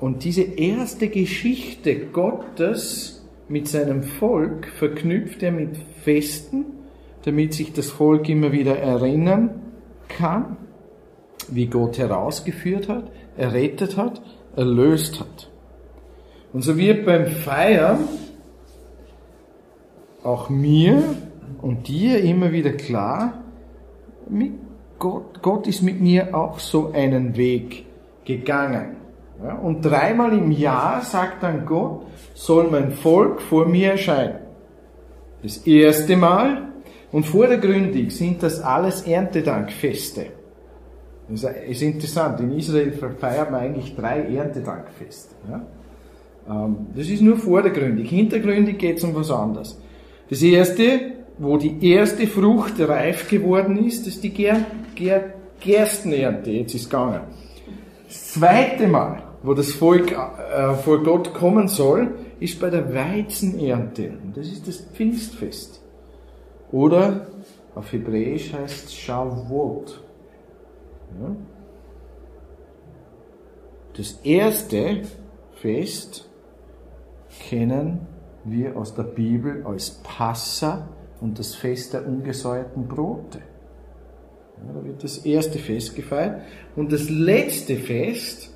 Und 0.00 0.24
diese 0.24 0.42
erste 0.42 1.08
Geschichte 1.08 2.06
Gottes 2.06 3.26
mit 3.48 3.68
seinem 3.68 4.02
Volk 4.02 4.68
verknüpft 4.68 5.42
er 5.42 5.52
mit 5.52 5.76
Festen, 6.02 6.66
damit 7.24 7.54
sich 7.54 7.72
das 7.72 7.90
Volk 7.90 8.28
immer 8.28 8.52
wieder 8.52 8.78
erinnern 8.78 9.62
kann, 10.08 10.56
wie 11.48 11.66
Gott 11.66 11.98
herausgeführt 11.98 12.88
hat, 12.88 13.10
errettet 13.36 13.96
hat, 13.96 14.22
erlöst 14.54 15.20
hat. 15.20 15.50
Und 16.52 16.62
so 16.62 16.76
wird 16.76 17.04
beim 17.04 17.26
Feiern 17.26 18.00
auch 20.22 20.48
mir 20.48 21.02
und 21.62 21.88
dir 21.88 22.20
immer 22.22 22.52
wieder 22.52 22.72
klar, 22.72 23.42
Gott, 24.98 25.42
Gott 25.42 25.66
ist 25.66 25.82
mit 25.82 26.00
mir 26.00 26.34
auch 26.34 26.58
so 26.58 26.92
einen 26.92 27.36
Weg 27.36 27.86
gegangen. 28.24 28.96
Ja, 29.42 29.54
und 29.56 29.82
dreimal 29.82 30.32
im 30.32 30.50
Jahr 30.50 31.02
sagt 31.02 31.42
dann 31.42 31.66
Gott, 31.66 32.06
soll 32.34 32.70
mein 32.70 32.92
Volk 32.92 33.42
vor 33.42 33.66
mir 33.66 33.92
erscheinen. 33.92 34.38
Das 35.42 35.58
erste 35.58 36.16
Mal 36.16 36.68
und 37.12 37.24
vordergründig 37.26 38.16
sind 38.16 38.42
das 38.42 38.60
alles 38.62 39.02
Erntedankfeste. 39.02 40.26
Das 41.28 41.44
ist 41.68 41.82
interessant. 41.82 42.40
In 42.40 42.52
Israel 42.52 42.92
feiert 42.92 43.50
man 43.50 43.60
eigentlich 43.60 43.94
drei 43.94 44.22
Erntedankfeste. 44.22 45.34
Ja? 45.50 45.62
Ähm, 46.48 46.86
das 46.94 47.08
ist 47.08 47.22
nur 47.22 47.36
vordergründig. 47.36 48.08
Hintergründig 48.08 48.78
geht 48.78 48.98
es 48.98 49.04
um 49.04 49.14
was 49.14 49.30
anderes. 49.30 49.80
Das 50.28 50.42
erste, 50.42 51.12
wo 51.38 51.56
die 51.56 51.90
erste 51.92 52.26
Frucht 52.26 52.80
reif 52.80 53.28
geworden 53.28 53.84
ist, 53.84 54.06
ist 54.06 54.22
die 54.22 54.30
Ger 54.30 54.66
Ger 54.94 55.34
Gerstenernte. 55.60 56.50
Jetzt 56.50 56.74
ist 56.74 56.82
es 56.82 56.90
gegangen. 56.90 57.22
Das 58.06 58.32
zweite 58.32 58.86
Mal, 58.86 59.22
wo 59.42 59.54
das 59.54 59.72
Volk 59.72 60.12
äh, 60.12 60.74
vor 60.74 61.02
Gott 61.02 61.32
kommen 61.34 61.68
soll, 61.68 62.14
ist 62.40 62.60
bei 62.60 62.70
der 62.70 62.94
Weizenernte. 62.94 64.12
Und 64.22 64.36
das 64.36 64.46
ist 64.46 64.68
das 64.68 64.80
Pfingstfest. 64.80 65.80
Oder 66.72 67.28
auf 67.74 67.92
Hebräisch 67.92 68.52
heißt 68.52 68.86
es 68.86 68.94
Shavuot. 68.94 70.02
Ja? 71.20 71.36
Das 73.96 74.12
erste 74.24 75.02
Fest 75.54 76.28
kennen 77.38 78.06
wir 78.44 78.76
aus 78.76 78.94
der 78.94 79.04
Bibel 79.04 79.64
als 79.66 79.90
Passa 80.02 80.88
und 81.20 81.38
das 81.38 81.54
Fest 81.54 81.94
der 81.94 82.06
ungesäuerten 82.06 82.86
Brote. 82.86 83.40
Ja, 84.58 84.72
da 84.72 84.84
wird 84.84 85.02
das 85.02 85.18
erste 85.18 85.58
Fest 85.58 85.94
gefeiert. 85.94 86.42
Und 86.76 86.92
das 86.92 87.10
letzte 87.10 87.76
Fest, 87.76 88.54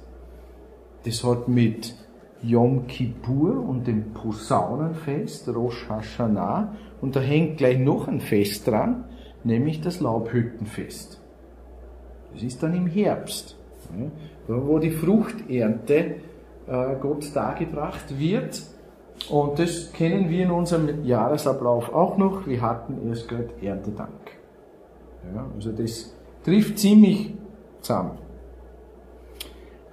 das 1.04 1.24
hat 1.24 1.48
mit 1.48 1.94
Yom 2.42 2.86
Kippur 2.86 3.62
und 3.68 3.86
dem 3.86 4.12
Posaunenfest, 4.12 5.48
Rosh 5.48 5.88
Hashanah, 5.88 6.74
und 7.00 7.16
da 7.16 7.20
hängt 7.20 7.58
gleich 7.58 7.78
noch 7.78 8.08
ein 8.08 8.20
Fest 8.20 8.66
dran, 8.66 9.04
nämlich 9.44 9.80
das 9.80 10.00
Laubhüttenfest. 10.00 11.20
Das 12.32 12.42
ist 12.42 12.62
dann 12.62 12.74
im 12.74 12.86
Herbst, 12.86 13.56
wo 14.46 14.78
die 14.78 14.90
Fruchternte 14.90 16.16
Gott 17.00 17.34
dargebracht 17.34 18.18
wird. 18.18 18.62
Und 19.28 19.58
das 19.58 19.92
kennen 19.92 20.30
wir 20.30 20.44
in 20.44 20.50
unserem 20.50 21.04
Jahresablauf 21.04 21.92
auch 21.92 22.16
noch. 22.16 22.46
Wir 22.46 22.62
hatten 22.62 23.08
erst 23.08 23.28
gerade 23.28 23.50
Erntedank. 23.60 24.10
Ja, 25.34 25.46
also 25.54 25.72
das 25.72 26.14
trifft 26.44 26.78
ziemlich 26.78 27.34
zusammen. 27.82 28.18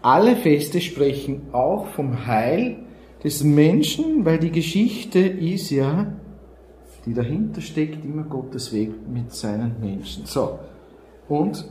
Alle 0.01 0.35
Feste 0.35 0.79
sprechen 0.79 1.47
auch 1.51 1.87
vom 1.87 2.25
Heil 2.27 2.77
des 3.23 3.43
Menschen, 3.43 4.23
weil 4.23 4.39
die 4.39 4.51
Geschichte 4.51 5.19
ist 5.19 5.69
ja, 5.71 6.13
die 7.05 7.13
dahinter 7.13 7.61
steckt, 7.61 8.05
immer 8.05 8.23
Gottes 8.23 8.71
Weg 8.71 8.91
mit 9.09 9.33
seinen 9.33 9.79
Menschen. 9.81 10.25
So. 10.25 10.59
Und 11.27 11.65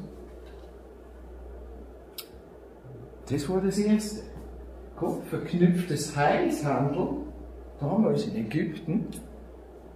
Das 3.29 3.49
war 3.49 3.61
das 3.61 3.79
Erste. 3.79 4.23
Gott 4.97 5.25
verknüpft 5.25 6.17
Heilshandeln 6.17 7.27
damals 7.79 8.27
in 8.27 8.37
Ägypten 8.37 9.07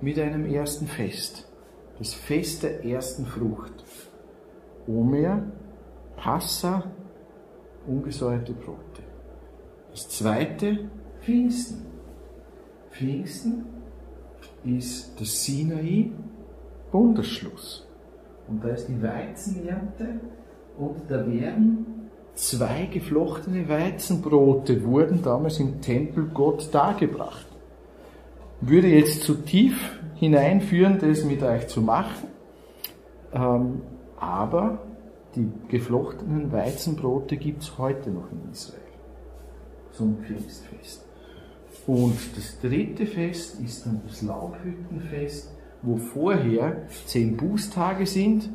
mit 0.00 0.18
einem 0.18 0.44
ersten 0.44 0.86
Fest. 0.86 1.48
Das 1.98 2.14
Fest 2.14 2.62
der 2.62 2.84
ersten 2.84 3.24
Frucht. 3.26 3.84
Omer, 4.86 5.42
Passa, 6.16 6.84
ungesäuerte 7.86 8.52
Brote. 8.52 9.02
Das 9.90 10.08
zweite, 10.08 10.90
Pfingsten. 11.22 11.86
Pfingsten 12.90 13.64
ist 14.64 15.18
das 15.20 15.44
Sinai, 15.44 16.12
Bundesschluss. 16.90 17.86
Und 18.48 18.62
da 18.64 18.68
ist 18.68 18.86
die 18.86 19.02
Weizenernte 19.02 20.20
und 20.76 21.02
da 21.08 21.26
werden 21.26 21.99
zwei 22.34 22.86
geflochtene 22.86 23.68
Weizenbrote 23.68 24.84
wurden 24.84 25.22
damals 25.22 25.60
im 25.60 25.80
Tempel 25.80 26.30
Gott 26.32 26.72
dargebracht. 26.72 27.46
Würde 28.60 28.88
jetzt 28.88 29.22
zu 29.22 29.34
tief 29.34 29.98
hineinführen, 30.16 30.98
das 30.98 31.24
mit 31.24 31.42
euch 31.42 31.68
zu 31.68 31.80
machen, 31.80 32.28
ähm, 33.32 33.82
aber 34.18 34.78
die 35.34 35.50
geflochtenen 35.68 36.52
Weizenbrote 36.52 37.36
gibt 37.36 37.62
es 37.62 37.78
heute 37.78 38.10
noch 38.10 38.30
in 38.32 38.50
Israel 38.50 38.80
zum 39.92 40.18
Pfingstfest. 40.18 41.06
Und 41.86 42.18
das 42.36 42.60
dritte 42.60 43.06
Fest 43.06 43.60
ist 43.60 43.86
dann 43.86 44.02
das 44.06 44.22
Laubhüttenfest, 44.22 45.50
wo 45.82 45.96
vorher 45.96 46.86
zehn 47.06 47.36
Bußtage 47.36 48.06
sind, 48.06 48.50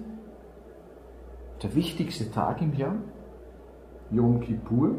der 1.63 1.73
wichtigste 1.75 2.29
Tag 2.31 2.61
im 2.61 2.75
Jahr, 2.75 2.97
Yom 4.11 4.39
Kippur, 4.39 4.95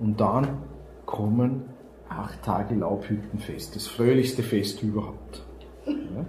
und 0.00 0.20
dann 0.20 0.58
kommen 1.06 1.64
acht 2.08 2.42
Tage 2.42 2.74
Laubhüttenfest, 2.74 3.76
das 3.76 3.86
fröhlichste 3.86 4.42
Fest 4.42 4.82
überhaupt. 4.82 5.42
Ja. 5.86 6.24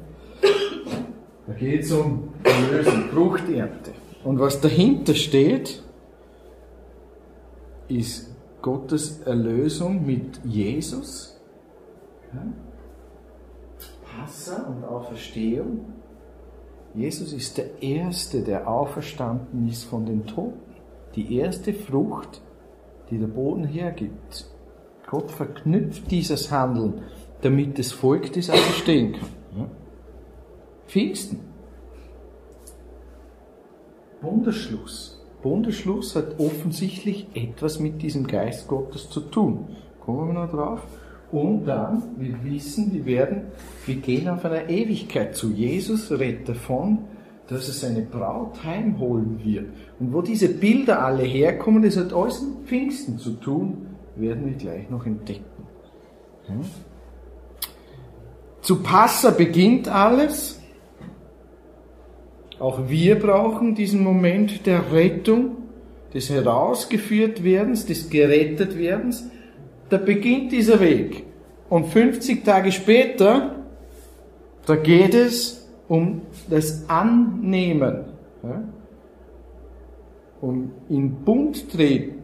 Da 1.47 1.53
geht 1.53 1.83
es 1.83 1.91
um 1.91 2.29
Erlösung, 2.43 3.09
Fruchternte. 3.11 3.91
Und 4.23 4.39
was 4.39 4.59
dahinter 4.61 5.15
steht, 5.15 5.83
ist 7.87 8.35
Gottes 8.61 9.21
Erlösung 9.21 10.05
mit 10.05 10.39
Jesus, 10.43 11.39
ja. 12.33 12.41
Passa 14.03 14.63
und 14.63 14.83
Auferstehung. 14.83 15.93
Jesus 16.93 17.33
ist 17.33 17.57
der 17.57 17.81
Erste, 17.81 18.41
der 18.41 18.67
auferstanden 18.67 19.67
ist 19.69 19.83
von 19.85 20.05
den 20.05 20.25
Toten. 20.25 20.68
Die 21.19 21.35
erste 21.35 21.73
Frucht, 21.73 22.41
die 23.11 23.17
der 23.17 23.27
Boden 23.27 23.65
hergibt. 23.65 24.45
Gott 25.05 25.29
verknüpft 25.29 26.09
dieses 26.09 26.49
Handeln, 26.49 27.01
damit 27.41 27.77
das 27.77 27.91
Volk 27.91 28.31
das 28.31 28.49
auch 28.49 28.55
verstehen 28.55 29.11
kann. 29.11 29.29
Ja. 29.57 29.65
Pfingsten. 30.87 31.41
Bundesschluss. 34.21 35.21
Bundesschluss 35.41 36.15
hat 36.15 36.39
offensichtlich 36.39 37.27
etwas 37.33 37.81
mit 37.81 38.01
diesem 38.01 38.25
Geist 38.25 38.69
Gottes 38.69 39.09
zu 39.09 39.19
tun. 39.19 39.75
Kommen 39.99 40.29
wir 40.29 40.45
noch 40.45 40.49
drauf. 40.49 40.87
Und 41.33 41.65
dann, 41.65 42.01
wir 42.15 42.41
wissen, 42.45 42.93
wir 42.93 43.05
werden, 43.05 43.47
wir 43.85 43.95
gehen 43.97 44.29
auf 44.29 44.45
einer 44.45 44.69
Ewigkeit 44.69 45.35
zu. 45.35 45.51
Jesus 45.51 46.11
redet 46.11 46.47
davon, 46.47 46.99
dass 47.49 47.67
er 47.67 47.73
seine 47.73 48.01
Braut 48.01 48.63
heimholen 48.63 49.39
wird. 49.43 49.65
Und 49.99 50.13
wo 50.13 50.21
diese 50.21 50.49
Bilder 50.49 51.03
alle 51.03 51.23
herkommen, 51.23 51.81
das 51.81 51.97
hat 51.97 52.13
alles 52.13 52.41
mit 52.41 52.67
Pfingsten 52.67 53.17
zu 53.17 53.31
tun, 53.31 53.87
werden 54.15 54.45
wir 54.45 54.53
gleich 54.53 54.89
noch 54.89 55.05
entdecken. 55.05 55.63
Hm? 56.45 56.61
Zu 58.61 58.83
Passa 58.83 59.31
beginnt 59.31 59.87
alles. 59.87 60.59
Auch 62.59 62.87
wir 62.87 63.17
brauchen 63.17 63.73
diesen 63.73 64.03
Moment 64.03 64.65
der 64.65 64.91
Rettung, 64.91 65.57
des 66.13 66.29
Herausgeführtwerdens, 66.29 67.85
des 67.85 68.09
Gerettetwerdens. 68.09 69.29
Da 69.89 69.97
beginnt 69.97 70.51
dieser 70.51 70.79
Weg. 70.79 71.23
Und 71.69 71.87
50 71.87 72.43
Tage 72.43 72.71
später, 72.71 73.63
da 74.65 74.75
geht 74.75 75.13
es 75.13 75.58
um 75.89 76.21
das 76.49 76.87
Annehmen, 76.87 78.05
ja? 78.43 78.63
um 80.39 80.71
in 80.87 81.25
Bund 81.25 81.69
treten. 81.69 82.19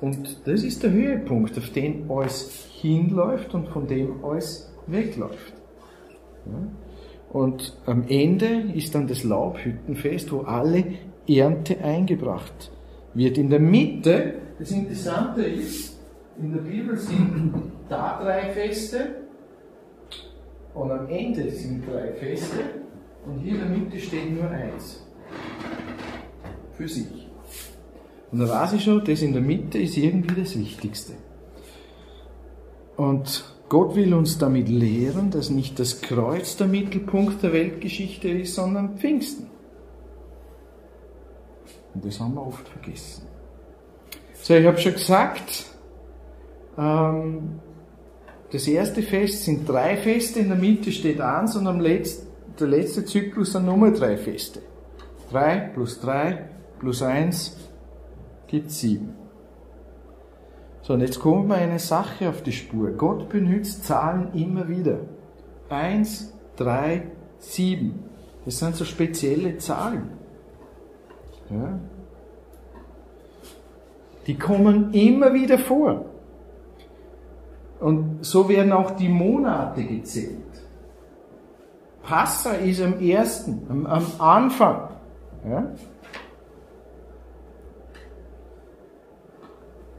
Und 0.00 0.46
das 0.46 0.62
ist 0.62 0.82
der 0.84 0.92
Höhepunkt, 0.92 1.58
auf 1.58 1.70
den 1.70 2.08
alles 2.08 2.68
hinläuft 2.72 3.52
und 3.54 3.68
von 3.68 3.86
dem 3.86 4.24
alles 4.24 4.72
wegläuft. 4.86 5.52
Ja? 6.46 6.58
Und 7.30 7.76
am 7.84 8.04
Ende 8.08 8.72
ist 8.74 8.94
dann 8.94 9.06
das 9.06 9.24
Laubhüttenfest, 9.24 10.32
wo 10.32 10.40
alle 10.42 10.84
Ernte 11.28 11.84
eingebracht 11.84 12.70
wird. 13.12 13.36
In 13.36 13.50
der 13.50 13.60
Mitte, 13.60 14.34
das 14.58 14.70
Interessante 14.70 15.42
ist, 15.42 15.98
in 16.40 16.52
der 16.52 16.60
Bibel 16.60 16.96
sind 16.96 17.52
da 17.88 18.22
drei 18.22 18.50
Feste 18.52 19.27
und 20.78 20.92
am 20.92 21.08
Ende 21.08 21.50
sind 21.50 21.84
drei 21.86 22.12
Feste 22.12 22.58
und 23.26 23.40
hier 23.40 23.54
in 23.54 23.58
der 23.58 23.68
Mitte 23.68 23.98
steht 23.98 24.30
nur 24.32 24.48
eins. 24.48 25.04
Für 26.72 26.88
sich. 26.88 27.28
Und 28.30 28.38
da 28.38 28.48
weiß 28.48 28.74
ich 28.74 28.84
schon, 28.84 29.04
das 29.04 29.22
in 29.22 29.32
der 29.32 29.42
Mitte 29.42 29.78
ist 29.78 29.96
irgendwie 29.96 30.40
das 30.40 30.56
Wichtigste. 30.56 31.14
Und 32.96 33.44
Gott 33.68 33.96
will 33.96 34.14
uns 34.14 34.38
damit 34.38 34.68
lehren, 34.68 35.30
dass 35.30 35.50
nicht 35.50 35.78
das 35.78 36.00
Kreuz 36.00 36.56
der 36.56 36.68
Mittelpunkt 36.68 37.42
der 37.42 37.52
Weltgeschichte 37.52 38.28
ist, 38.28 38.54
sondern 38.54 38.98
Pfingsten. 38.98 39.46
Und 41.94 42.04
das 42.04 42.20
haben 42.20 42.34
wir 42.34 42.46
oft 42.46 42.68
vergessen. 42.68 43.24
So, 44.34 44.54
ich 44.54 44.66
habe 44.66 44.78
schon 44.78 44.92
gesagt, 44.92 45.66
ähm, 46.78 47.60
das 48.50 48.66
erste 48.66 49.02
Fest 49.02 49.44
sind 49.44 49.68
drei 49.68 49.96
Feste, 49.96 50.40
in 50.40 50.48
der 50.48 50.56
Mitte 50.56 50.90
steht 50.90 51.20
eins 51.20 51.54
und 51.56 51.66
am 51.66 51.80
letzten, 51.80 52.28
der 52.58 52.68
letzte 52.68 53.04
Zyklus 53.04 53.52
sind 53.52 53.66
nochmal 53.66 53.92
drei 53.92 54.16
Feste. 54.16 54.60
Drei 55.30 55.70
plus 55.74 56.00
drei 56.00 56.48
plus 56.78 57.02
eins 57.02 57.56
gibt 58.46 58.70
sieben. 58.70 59.14
So, 60.82 60.94
und 60.94 61.00
jetzt 61.00 61.20
kommt 61.20 61.48
mir 61.48 61.56
eine 61.56 61.78
Sache 61.78 62.30
auf 62.30 62.42
die 62.42 62.52
Spur. 62.52 62.92
Gott 62.92 63.28
benutzt 63.28 63.84
Zahlen 63.84 64.32
immer 64.32 64.68
wieder. 64.68 65.00
Eins, 65.68 66.32
drei, 66.56 67.02
sieben. 67.38 68.04
Das 68.46 68.58
sind 68.58 68.74
so 68.74 68.86
spezielle 68.86 69.58
Zahlen. 69.58 70.08
Ja. 71.50 71.78
Die 74.26 74.38
kommen 74.38 74.94
immer 74.94 75.34
wieder 75.34 75.58
vor. 75.58 76.06
Und 77.80 78.24
so 78.24 78.48
werden 78.48 78.72
auch 78.72 78.92
die 78.92 79.08
Monate 79.08 79.84
gezählt. 79.84 80.38
Passa 82.02 82.52
ist 82.52 82.82
am 82.82 83.00
ersten, 83.00 83.66
am, 83.68 83.86
am 83.86 84.06
Anfang. 84.18 84.88
Ja? 85.48 85.72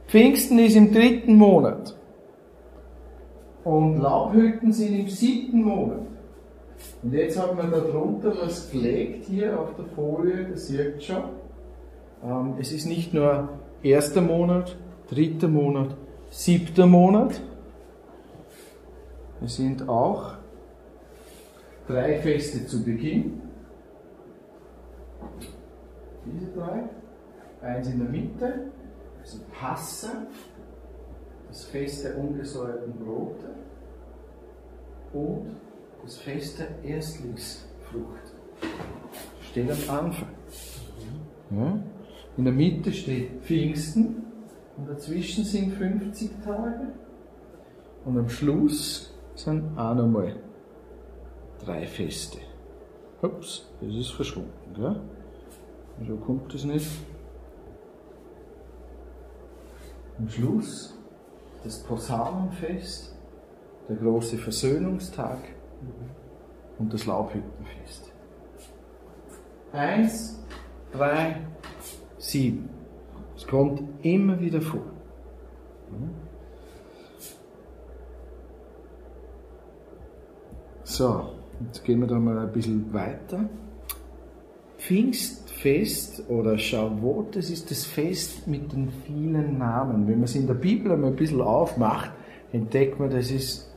Pfingsten 0.08 0.58
ist 0.58 0.74
im 0.74 0.92
dritten 0.92 1.36
Monat. 1.36 1.96
Und 3.62 4.00
Laubhütten 4.00 4.72
sind 4.72 4.98
im 4.98 5.08
siebten 5.08 5.62
Monat. 5.62 6.00
Und 7.02 7.12
jetzt 7.12 7.38
hat 7.38 7.56
man 7.56 7.70
da 7.70 7.78
drunter 7.78 8.32
was 8.42 8.70
gelegt 8.70 9.26
hier 9.26 9.58
auf 9.58 9.74
der 9.76 9.84
Folie, 9.84 10.48
das 10.50 10.66
sieht 10.66 11.02
schon. 11.02 11.22
Ähm, 12.24 12.54
es 12.58 12.72
ist 12.72 12.86
nicht 12.86 13.14
nur 13.14 13.50
erster 13.82 14.20
Monat, 14.20 14.76
dritter 15.08 15.48
Monat, 15.48 15.94
siebter 16.30 16.86
Monat. 16.86 17.40
Es 19.42 19.56
sind 19.56 19.88
auch 19.88 20.34
drei 21.86 22.18
Feste 22.18 22.66
zu 22.66 22.82
Beginn. 22.84 23.40
Diese 26.26 26.52
drei. 26.52 26.84
Eins 27.62 27.88
in 27.88 27.98
der 27.98 28.08
Mitte, 28.08 28.70
also 29.20 29.38
Passa, 29.52 30.26
das 31.48 31.64
Fest 31.64 32.04
der 32.04 32.16
ungesäuerten 32.16 32.94
Brote 32.94 33.50
und 35.12 35.56
das 36.02 36.16
Fest 36.16 36.58
der 36.58 36.82
Erstlingsfrucht. 36.82 38.34
Steht 39.50 39.70
am 39.70 40.04
Anfang. 40.04 40.28
Ja? 41.50 41.78
In 42.36 42.44
der 42.44 42.54
Mitte 42.54 42.92
steht 42.92 43.42
Pfingsten 43.42 44.24
und 44.76 44.88
dazwischen 44.88 45.44
sind 45.44 45.74
50 45.74 46.30
Tage 46.42 46.92
und 48.06 48.16
am 48.16 48.28
Schluss 48.28 49.12
sind 49.34 49.78
auch 49.78 49.94
nochmal 49.94 50.36
drei 51.64 51.86
Feste. 51.86 52.38
Ups, 53.22 53.70
das 53.80 53.94
ist 53.94 54.10
verschwunden. 54.10 54.74
Gell? 54.74 55.00
Wieso 55.98 56.16
kommt 56.16 56.52
das 56.54 56.64
nicht? 56.64 56.86
am 60.20 60.28
Schluss 60.28 60.94
das 61.64 61.82
Posaunenfest, 61.82 63.14
der 63.88 63.96
große 63.96 64.36
Versöhnungstag 64.36 65.38
und 66.78 66.92
das 66.92 67.06
Laubhüttenfest. 67.06 68.12
Eins, 69.72 70.42
drei, 70.92 71.36
sieben. 72.18 72.68
Es 73.36 73.46
kommt 73.46 73.82
immer 74.04 74.38
wieder 74.40 74.60
vor. 74.60 74.82
So, 81.00 81.30
jetzt 81.64 81.82
gehen 81.82 82.00
wir 82.00 82.06
da 82.06 82.18
mal 82.18 82.36
ein 82.36 82.52
bisschen 82.52 82.92
weiter. 82.92 83.48
Pfingstfest 84.76 86.24
oder 86.28 86.58
Shavuot, 86.58 87.36
das 87.36 87.48
ist 87.48 87.70
das 87.70 87.86
Fest 87.86 88.46
mit 88.46 88.70
den 88.70 88.90
vielen 89.06 89.56
Namen. 89.56 90.06
Wenn 90.06 90.16
man 90.16 90.24
es 90.24 90.34
in 90.34 90.46
der 90.46 90.52
Bibel 90.52 90.92
einmal 90.92 91.12
ein 91.12 91.16
bisschen 91.16 91.40
aufmacht, 91.40 92.10
entdeckt 92.52 93.00
man, 93.00 93.08
das 93.08 93.30
ist, 93.30 93.74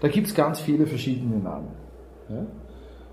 da 0.00 0.08
gibt 0.08 0.28
es 0.28 0.34
ganz 0.34 0.58
viele 0.60 0.86
verschiedene 0.86 1.36
Namen. 1.36 1.68
Ja? 2.30 2.46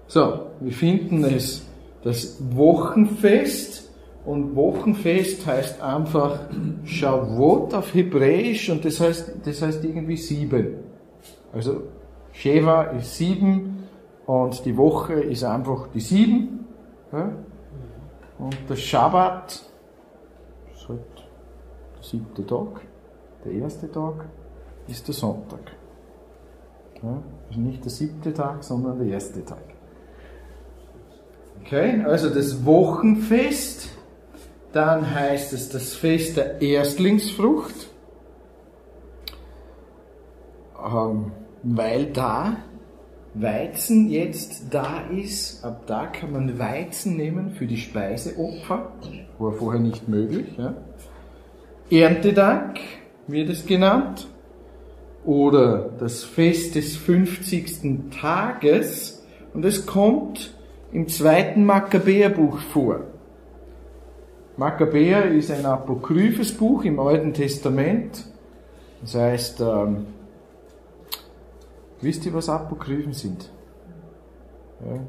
So, 0.07 0.39
wir 0.61 0.71
finden 0.71 1.25
es 1.25 1.65
das 2.05 2.37
Wochenfest 2.55 3.91
und 4.23 4.55
Wochenfest 4.55 5.45
heißt 5.45 5.81
einfach 5.81 6.39
Shavuot 6.85 7.73
auf 7.73 7.93
Hebräisch 7.93 8.69
und 8.69 8.85
das 8.85 9.01
heißt, 9.01 9.33
das 9.43 9.61
heißt 9.61 9.83
irgendwie 9.83 10.15
sieben. 10.15 10.77
Also 11.51 11.81
Sheva 12.35 12.83
ist 12.91 13.15
sieben 13.15 13.87
und 14.25 14.65
die 14.65 14.75
Woche 14.75 15.13
ist 15.13 15.43
einfach 15.45 15.87
die 15.93 16.01
sieben. 16.01 16.67
Ja? 17.11 17.31
Und 18.37 18.57
der 18.69 18.75
Schabbat 18.75 19.63
ist 20.73 20.89
halt 20.89 20.99
der 21.95 22.03
siebte 22.03 22.45
Tag, 22.45 22.81
der 23.45 23.53
erste 23.53 23.89
Tag 23.89 24.25
ist 24.87 25.07
der 25.07 25.15
Sonntag. 25.15 25.71
Ja? 27.01 27.23
Also 27.47 27.61
nicht 27.61 27.85
der 27.85 27.91
siebte 27.91 28.33
Tag, 28.33 28.63
sondern 28.65 28.99
der 28.99 29.07
erste 29.07 29.43
Tag. 29.45 29.63
Okay, 31.61 32.03
also 32.05 32.29
das 32.29 32.65
Wochenfest, 32.65 33.89
dann 34.73 35.15
heißt 35.15 35.53
es 35.53 35.69
das 35.69 35.93
Fest 35.93 36.35
der 36.35 36.61
Erstlingsfrucht, 36.61 37.89
ähm, 40.85 41.31
weil 41.65 42.05
da 42.05 42.57
Weizen 43.33 44.09
jetzt 44.09 44.67
da 44.69 45.01
ist, 45.09 45.65
ab 45.65 45.83
da 45.87 46.05
kann 46.05 46.31
man 46.31 46.57
Weizen 46.57 47.17
nehmen 47.17 47.51
für 47.51 47.65
die 47.65 47.77
Speiseopfer, 47.77 48.91
war 49.39 49.51
vorher 49.51 49.81
nicht 49.81 50.07
möglich. 50.07 50.47
Ja. 50.57 50.75
Erntedank 51.89 52.79
wird 53.27 53.49
es 53.49 53.65
genannt, 53.65 54.27
oder 55.25 55.89
das 55.99 56.23
Fest 56.23 56.75
des 56.75 56.95
50. 56.95 58.11
Tages, 58.21 59.25
und 59.53 59.65
es 59.65 59.85
kommt 59.85 60.53
im 60.93 61.07
zweiten 61.07 61.65
Makkabäerbuch 61.65 62.59
vor. 62.59 63.01
Makkabäer 64.55 65.25
ist 65.31 65.51
ein 65.51 65.65
apokryphes 65.65 66.53
Buch 66.53 66.85
im 66.85 66.99
Alten 66.99 67.33
Testament. 67.33 68.25
Das 69.01 69.15
heißt, 69.15 69.61
ähm, 69.61 70.05
wisst 72.01 72.25
ihr, 72.25 72.33
was 72.33 72.49
Apokryphen 72.49 73.13
sind? 73.13 73.51
Ja, 74.85 74.99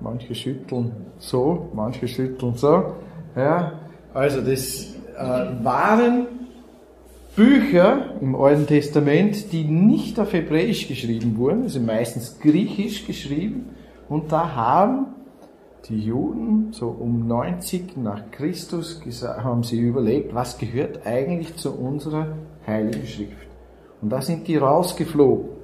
manche 0.00 0.34
schütteln 0.34 0.92
so, 1.18 1.68
manche 1.72 2.08
schütteln 2.08 2.54
so. 2.54 2.94
Ja, 3.36 3.72
also 4.14 4.40
das 4.40 4.94
äh, 5.16 5.64
waren 5.64 6.26
Bücher 7.36 8.14
im 8.20 8.34
Alten 8.34 8.66
Testament, 8.66 9.52
die 9.52 9.64
nicht 9.64 10.18
auf 10.18 10.32
Hebräisch 10.32 10.88
geschrieben 10.88 11.36
wurden, 11.36 11.62
also 11.62 11.78
meistens 11.78 12.40
griechisch 12.40 13.06
geschrieben, 13.06 13.70
und 14.08 14.32
da 14.32 14.54
haben 14.54 15.06
die 15.88 16.00
Juden 16.00 16.72
so 16.72 16.88
um 16.88 17.26
90 17.28 17.96
nach 17.96 18.30
Christus 18.30 19.00
haben 19.22 19.62
sie 19.62 19.78
überlegt, 19.78 20.34
was 20.34 20.58
gehört 20.58 21.06
eigentlich 21.06 21.56
zu 21.56 21.72
unserer 21.72 22.36
Heiligen 22.66 23.06
Schrift. 23.06 23.46
Und 24.02 24.10
da 24.10 24.20
sind 24.20 24.48
die 24.48 24.56
rausgeflogen. 24.56 25.57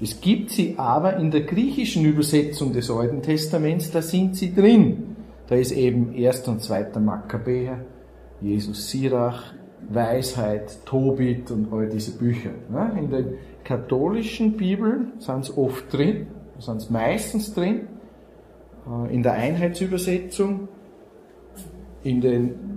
Es 0.00 0.20
gibt 0.20 0.50
sie 0.50 0.74
aber 0.76 1.16
in 1.16 1.30
der 1.30 1.42
griechischen 1.42 2.04
Übersetzung 2.04 2.72
des 2.72 2.90
Alten 2.90 3.22
Testaments, 3.22 3.90
da 3.90 4.02
sind 4.02 4.36
sie 4.36 4.54
drin. 4.54 5.16
Da 5.48 5.54
ist 5.54 5.72
eben 5.72 6.14
1. 6.14 6.48
und 6.48 6.62
2. 6.62 6.98
Makkabäer, 7.00 7.84
Jesus 8.40 8.90
Sirach, 8.90 9.54
Weisheit, 9.88 10.84
Tobit 10.84 11.50
und 11.50 11.72
all 11.72 11.88
diese 11.88 12.18
Bücher. 12.18 12.50
In 12.98 13.10
der 13.10 13.24
katholischen 13.64 14.56
Bibel 14.56 15.12
sind 15.18 15.44
es 15.44 15.56
oft 15.56 15.92
drin, 15.92 16.26
sind 16.58 16.78
es 16.78 16.90
meistens 16.90 17.54
drin, 17.54 17.88
äh, 18.86 19.14
in 19.14 19.22
der 19.22 19.32
Einheitsübersetzung, 19.32 20.68
in 22.02 22.20
den 22.20 22.75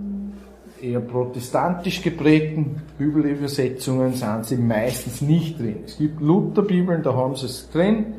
eher 0.82 1.00
protestantisch 1.00 2.02
geprägten 2.02 2.82
Bibelübersetzungen 2.98 4.14
sind 4.14 4.46
sie 4.46 4.56
meistens 4.56 5.20
nicht 5.20 5.58
drin. 5.58 5.80
Es 5.84 5.98
gibt 5.98 6.20
Lutherbibeln, 6.20 7.02
da 7.02 7.14
haben 7.14 7.36
sie 7.36 7.46
es 7.46 7.70
drin 7.70 8.14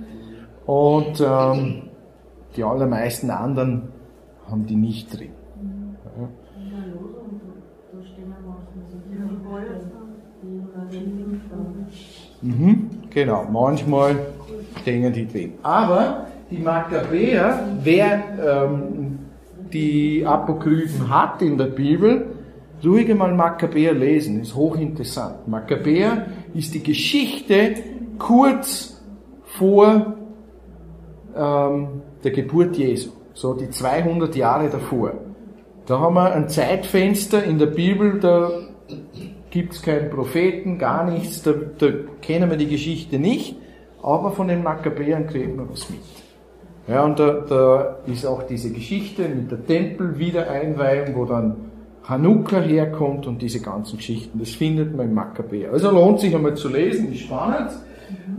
und 0.65 1.21
ähm, 1.25 1.83
die 2.55 2.63
allermeisten 2.63 3.29
anderen 3.29 3.89
haben 4.49 4.65
die 4.65 4.75
nicht 4.75 5.17
drin. 5.17 5.31
Ja. 6.19 6.29
Mhm, 12.41 12.89
genau, 13.09 13.45
manchmal 13.51 14.15
stehen 14.81 15.13
die 15.13 15.27
drin. 15.27 15.53
Aber 15.63 16.27
die 16.49 16.57
Makkabäer, 16.57 17.59
wer 17.83 18.23
ähm, 18.43 19.19
die 19.71 20.25
Apokryphen 20.25 21.09
hat 21.09 21.41
in 21.41 21.57
der 21.57 21.65
Bibel, 21.65 22.30
ruhig 22.85 23.13
mal 23.15 23.33
Makkabäer 23.33 23.93
lesen, 23.93 24.41
ist 24.41 24.55
hochinteressant. 24.55 25.47
Makkabäer 25.47 26.27
ist 26.53 26.73
die 26.73 26.83
Geschichte 26.83 27.75
kurz 28.17 29.01
vor 29.43 30.15
ähm, 31.35 32.01
der 32.23 32.31
Geburt 32.31 32.77
Jesu, 32.77 33.11
so 33.33 33.53
die 33.53 33.69
200 33.69 34.35
Jahre 34.35 34.69
davor. 34.69 35.13
Da 35.85 35.99
haben 35.99 36.15
wir 36.15 36.33
ein 36.33 36.47
Zeitfenster 36.47 37.43
in 37.43 37.57
der 37.57 37.67
Bibel, 37.67 38.19
da 38.19 38.49
gibt 39.49 39.73
es 39.73 39.81
keinen 39.81 40.09
Propheten, 40.09 40.77
gar 40.77 41.09
nichts, 41.09 41.41
da, 41.43 41.51
da 41.51 41.87
kennen 42.21 42.49
wir 42.49 42.57
die 42.57 42.67
Geschichte 42.67 43.19
nicht, 43.19 43.55
aber 44.01 44.31
von 44.31 44.47
den 44.47 44.63
Makkabäern 44.63 45.27
kriegen 45.27 45.57
wir 45.57 45.69
was 45.69 45.89
mit. 45.89 45.99
Ja, 46.87 47.03
und 47.03 47.19
da, 47.19 47.31
da 47.47 47.97
ist 48.07 48.25
auch 48.25 48.43
diese 48.43 48.71
Geschichte 48.71 49.27
mit 49.27 49.51
der 49.51 49.65
Tempelwiedereinweihung, 49.65 51.15
wo 51.15 51.25
dann 51.25 51.70
Hanukkah 52.11 52.61
herkommt 52.61 53.25
und 53.25 53.41
diese 53.41 53.61
ganzen 53.61 53.97
Geschichten. 53.97 54.37
Das 54.37 54.51
findet 54.51 54.95
man 54.95 55.07
im 55.07 55.15
Makkabäer. 55.15 55.71
Also 55.71 55.89
lohnt 55.89 56.19
sich 56.19 56.35
einmal 56.35 56.55
zu 56.55 56.67
lesen, 56.67 57.11
ist 57.11 57.21
spannend. 57.21 57.71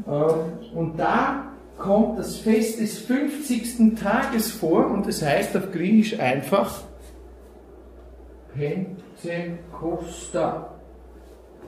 Mhm. 0.06 0.78
Und 0.78 0.96
da 0.98 1.46
kommt 1.78 2.18
das 2.18 2.36
Fest 2.36 2.80
des 2.80 2.98
50. 2.98 3.98
Tages 4.00 4.52
vor 4.52 4.90
und 4.90 5.06
das 5.06 5.22
heißt 5.22 5.56
auf 5.56 5.72
Griechisch 5.72 6.20
einfach 6.20 6.82
Pentecosta. 8.54 10.68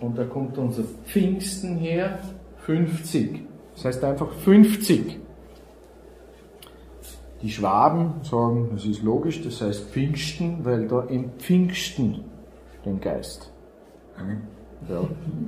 Und 0.01 0.19
da 0.19 0.25
kommt 0.25 0.59
unser 0.59 0.83
Pfingsten 1.07 1.79
her, 1.79 2.19
50. 2.67 3.41
Das 3.75 3.87
heißt 3.87 4.05
einfach 4.05 4.31
50. 4.45 5.21
Die 7.45 7.51
Schwaben 7.51 8.15
sagen, 8.23 8.71
das 8.73 8.87
ist 8.87 9.03
logisch, 9.03 9.43
das 9.43 9.61
heißt 9.61 9.91
Pfingsten, 9.91 10.65
weil 10.65 10.89
da 10.89 11.03
im 11.03 11.33
Pfingsten 11.39 12.25
den 12.87 12.99
Geist. 13.03 13.51
Ja, 14.89 15.03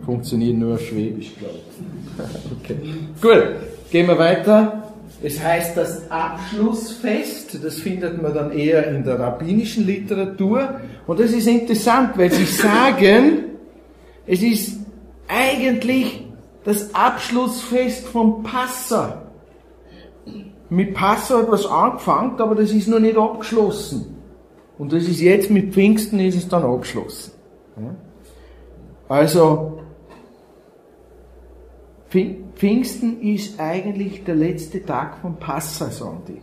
funktioniert 0.04 0.58
nur 0.58 0.74
auf 0.74 0.86
Schwäbisch, 0.86 1.32
glaube 1.38 1.54
ich. 1.56 2.74
okay. 2.74 2.76
Gut, 3.22 3.90
gehen 3.90 4.08
wir 4.08 4.18
weiter. 4.18 4.92
Es 5.22 5.42
heißt 5.42 5.74
das 5.78 6.10
Abschlussfest, 6.10 7.64
das 7.64 7.76
findet 7.76 8.20
man 8.20 8.34
dann 8.34 8.52
eher 8.52 8.86
in 8.88 9.02
der 9.02 9.18
rabbinischen 9.18 9.86
Literatur. 9.86 10.78
Und 11.06 11.18
das 11.18 11.32
ist 11.32 11.46
interessant, 11.46 12.10
weil 12.18 12.30
sie 12.30 12.44
sagen, 12.44 13.44
es 14.26 14.42
ist 14.42 14.80
eigentlich 15.28 16.26
das 16.62 16.94
Abschlussfest 16.94 18.06
vom 18.06 18.42
Passa. 18.42 19.25
Mit 20.68 20.94
Passa 20.94 21.38
hat 21.38 21.50
was 21.50 21.66
angefangen, 21.66 22.40
aber 22.40 22.54
das 22.54 22.72
ist 22.72 22.88
noch 22.88 22.98
nicht 22.98 23.16
abgeschlossen. 23.16 24.16
Und 24.78 24.92
das 24.92 25.04
ist 25.04 25.20
jetzt 25.20 25.50
mit 25.50 25.72
Pfingsten 25.72 26.18
ist 26.18 26.36
es 26.36 26.48
dann 26.48 26.62
abgeschlossen. 26.64 27.32
Also, 29.08 29.78
Pfingsten 32.08 33.20
ist 33.20 33.60
eigentlich 33.60 34.24
der 34.24 34.34
letzte 34.34 34.84
Tag 34.84 35.18
vom 35.18 35.36
Passa, 35.36 35.90
sagen 35.90 36.22
die. 36.28 36.40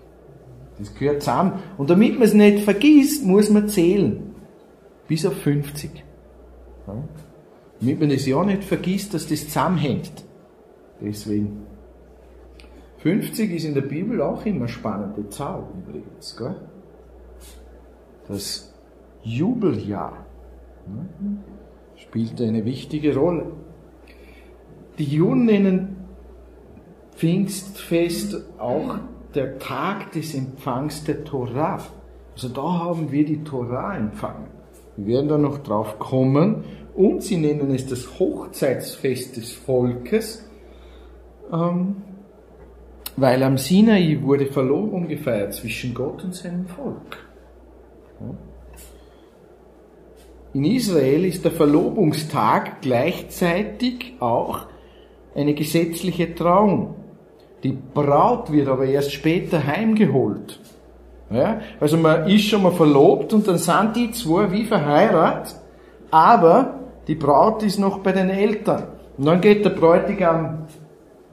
Das 0.79 0.93
gehört 0.95 1.21
zusammen. 1.21 1.53
Und 1.77 1.89
damit 1.89 2.13
man 2.13 2.23
es 2.23 2.33
nicht 2.33 2.63
vergisst, 2.63 3.25
muss 3.25 3.49
man 3.49 3.67
zählen. 3.67 4.33
Bis 5.07 5.25
auf 5.25 5.35
50. 5.41 6.03
Damit 7.79 7.99
man 7.99 8.11
es 8.11 8.25
ja 8.25 8.43
nicht 8.43 8.63
vergisst, 8.63 9.13
dass 9.13 9.27
das 9.27 9.45
zusammenhängt. 9.45 10.23
Deswegen. 11.01 11.65
50 13.03 13.51
ist 13.51 13.65
in 13.65 13.73
der 13.73 13.81
Bibel 13.81 14.21
auch 14.21 14.45
immer 14.45 14.69
spannende 14.69 15.27
Zahl 15.27 15.65
übrigens. 15.77 16.37
Gell? 16.37 16.55
Das 18.29 18.73
Jubeljahr 19.23 20.25
ne, 20.87 21.09
spielt 21.97 22.39
eine 22.39 22.63
wichtige 22.63 23.13
Rolle. 23.13 23.51
Die 24.97 25.03
Juden 25.03 25.45
nennen 25.45 25.97
Pfingstfest 27.15 28.37
auch 28.57 28.99
der 29.35 29.59
Tag 29.59 30.13
des 30.13 30.33
Empfangs 30.33 31.03
der 31.03 31.25
Torah. 31.25 31.83
Also 32.33 32.47
da 32.47 32.61
haben 32.61 33.11
wir 33.11 33.25
die 33.25 33.43
Torah 33.43 33.97
empfangen. 33.97 34.47
Wir 34.95 35.15
werden 35.15 35.27
da 35.27 35.37
noch 35.37 35.57
drauf 35.57 35.99
kommen. 35.99 36.63
Und 36.95 37.21
sie 37.21 37.37
nennen 37.37 37.75
es 37.75 37.85
das 37.85 38.17
Hochzeitsfest 38.17 39.35
des 39.35 39.51
Volkes, 39.51 40.47
ähm, 41.51 41.95
weil 43.15 43.43
am 43.43 43.57
Sinai 43.57 44.19
wurde 44.21 44.47
Verlobung 44.47 45.07
gefeiert 45.07 45.53
zwischen 45.53 45.93
Gott 45.93 46.23
und 46.23 46.33
seinem 46.35 46.65
Volk. 46.65 47.17
In 50.53 50.65
Israel 50.65 51.25
ist 51.25 51.43
der 51.43 51.51
Verlobungstag 51.51 52.81
gleichzeitig 52.81 54.13
auch 54.19 54.67
eine 55.35 55.53
gesetzliche 55.53 56.35
Trauung. 56.35 56.95
Die 57.63 57.71
Braut 57.71 58.51
wird 58.51 58.67
aber 58.67 58.85
erst 58.85 59.13
später 59.13 59.65
heimgeholt. 59.65 60.59
Ja? 61.31 61.61
Also 61.79 61.97
man 61.97 62.27
ist 62.29 62.45
schon 62.45 62.63
mal 62.63 62.71
verlobt 62.71 63.33
und 63.33 63.47
dann 63.47 63.57
sind 63.57 63.95
die 63.95 64.11
zwei 64.11 64.51
wie 64.51 64.65
verheiratet, 64.65 65.55
aber 66.11 66.79
die 67.07 67.15
Braut 67.15 67.63
ist 67.63 67.79
noch 67.79 67.99
bei 67.99 68.11
den 68.11 68.29
Eltern. 68.29 68.83
Und 69.17 69.25
dann 69.25 69.41
geht 69.41 69.65
der 69.65 69.71
Bräutigam 69.71 70.67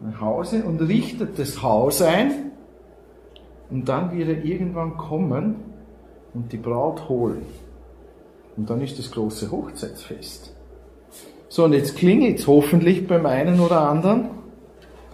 nach 0.00 0.20
Hause 0.20 0.64
und 0.64 0.80
richtet 0.80 1.38
das 1.38 1.62
Haus 1.62 2.02
ein 2.02 2.52
und 3.70 3.88
dann 3.88 4.16
wird 4.16 4.28
er 4.28 4.44
irgendwann 4.44 4.96
kommen 4.96 5.56
und 6.34 6.52
die 6.52 6.56
Braut 6.56 7.08
holen. 7.08 7.42
Und 8.56 8.68
dann 8.68 8.80
ist 8.80 8.98
das 8.98 9.10
große 9.10 9.50
Hochzeitsfest. 9.50 10.54
So, 11.48 11.64
und 11.64 11.72
jetzt 11.72 11.96
klingelt 11.96 12.38
es 12.38 12.46
hoffentlich 12.46 13.06
beim 13.06 13.26
einen 13.26 13.60
oder 13.60 13.88
anderen, 13.88 14.30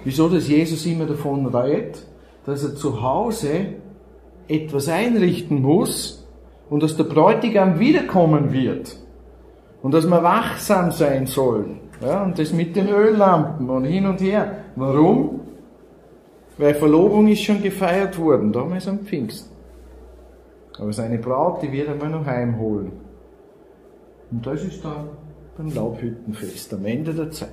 wieso 0.05 0.29
das 0.29 0.49
Jesus 0.49 0.85
immer 0.87 1.07
davon 1.07 1.47
redet, 1.47 2.07
dass 2.45 2.63
er 2.63 2.75
zu 2.77 3.03
Hause 3.03 3.75
etwas 4.49 4.89
einrichten 4.89 5.63
muss 5.63 6.27
und 6.71 6.83
dass 6.83 6.97
der 6.97 7.05
Bräutigam 7.05 7.79
wiederkommen 7.79 8.53
wird 8.53 8.97
und 9.83 9.93
dass 9.93 10.07
wir 10.07 10.23
wachsam 10.23 10.93
sein 10.93 11.27
sollen. 11.27 11.81
Ja, 12.01 12.25
und 12.25 12.39
das 12.39 12.53
mit 12.53 12.77
den 12.77 12.89
Öllampen 12.89 13.69
und 13.71 13.85
hin 13.85 14.07
und 14.07 14.21
her. 14.21 14.65
Warum? 14.77 15.41
Weil 16.59 16.75
Verlobung 16.75 17.29
ist 17.29 17.43
schon 17.43 17.63
gefeiert 17.63 18.19
worden, 18.19 18.53
damals 18.53 18.89
am 18.89 19.01
Pfingsten. 19.01 19.55
Aber 20.79 20.93
seine 20.93 21.19
Braut, 21.19 21.63
die 21.63 21.73
wird 21.73 21.89
er 21.89 22.09
noch 22.09 22.27
heimholen. 22.27 22.93
Und 24.31 24.47
das 24.47 24.63
ist 24.65 24.85
dann 24.85 25.09
beim 25.57 25.75
Laubhüttenfest, 25.75 26.75
am 26.75 26.85
Ende 26.85 27.15
der 27.15 27.31
Zeit. 27.31 27.51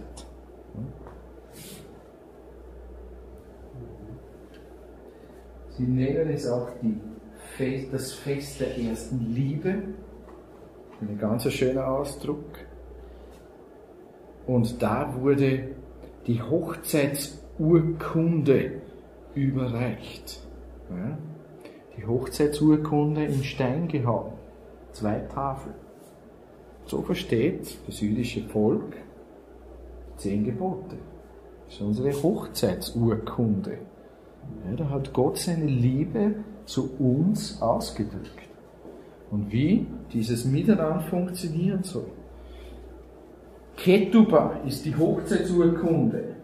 Sie 5.77 5.83
nennen 5.83 6.29
es 6.29 6.47
auch 6.47 6.69
die 6.81 6.99
Fest, 7.57 7.87
das 7.91 8.13
Fest 8.13 8.59
der 8.59 8.77
ersten 8.77 9.33
Liebe. 9.33 9.75
Ein 11.01 11.17
ganz 11.19 11.51
schöner 11.51 11.87
Ausdruck. 11.87 12.59
Und 14.47 14.81
da 14.81 15.13
wurde 15.19 15.75
die 16.27 16.41
Hochzeitsurkunde 16.41 18.81
überreicht. 19.35 20.39
Ja? 20.89 21.17
Die 21.97 22.05
Hochzeitsurkunde 22.05 23.25
in 23.25 23.43
Stein 23.43 23.87
gehauen. 23.87 24.33
Zwei 24.91 25.19
Tafeln. 25.19 25.75
So 26.85 27.01
versteht 27.01 27.77
das 27.87 28.01
jüdische 28.01 28.43
Volk 28.43 28.97
zehn 30.17 30.43
Gebote. 30.43 30.97
Das 31.65 31.75
ist 31.75 31.81
unsere 31.81 32.11
Hochzeitsurkunde. 32.11 33.77
Ja, 34.65 34.75
da 34.75 34.89
hat 34.89 35.13
Gott 35.13 35.37
seine 35.37 35.65
Liebe 35.65 36.35
zu 36.65 36.91
uns 36.99 37.61
ausgedrückt. 37.61 38.49
Und 39.31 39.51
wie 39.51 39.87
dieses 40.11 40.45
Miteinander 40.45 41.01
funktionieren 41.01 41.83
soll. 41.83 42.11
Ketuba 43.77 44.59
ist 44.67 44.85
die 44.85 44.95
Hochzeitsurkunde. 44.95 46.35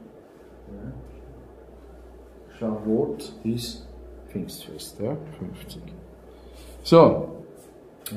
Shavuot 2.57 3.33
ist 3.43 3.87
Pfingstfest, 4.29 4.99
ja, 4.99 5.15
50. 5.39 5.81
So, 6.83 7.43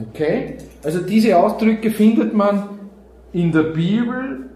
okay. 0.09 0.57
Also 0.83 1.01
diese 1.01 1.37
Ausdrücke 1.37 1.91
findet 1.91 2.35
man 2.35 2.81
in 3.33 3.53
der 3.53 3.63
Bibel 3.65 4.51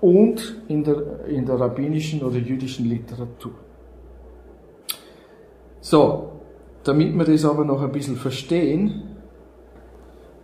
und 0.00 0.62
in 0.68 0.84
der, 0.84 1.26
in 1.26 1.44
der 1.44 1.60
rabbinischen 1.60 2.22
oder 2.22 2.38
jüdischen 2.38 2.88
Literatur. 2.88 3.52
So, 5.80 6.32
damit 6.82 7.16
wir 7.16 7.24
das 7.24 7.44
aber 7.44 7.64
noch 7.64 7.82
ein 7.82 7.92
bisschen 7.92 8.16
verstehen, 8.16 9.02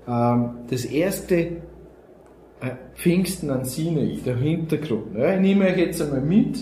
ähm, 0.06 0.50
das 0.68 0.84
erste 0.84 1.62
Pfingsten 2.94 3.50
an 3.50 3.64
Sinai, 3.64 4.18
der 4.24 4.36
Hintergrund. 4.36 5.16
Ich 5.16 5.40
nehme 5.40 5.66
euch 5.66 5.78
jetzt 5.78 6.00
einmal 6.00 6.20
mit, 6.20 6.58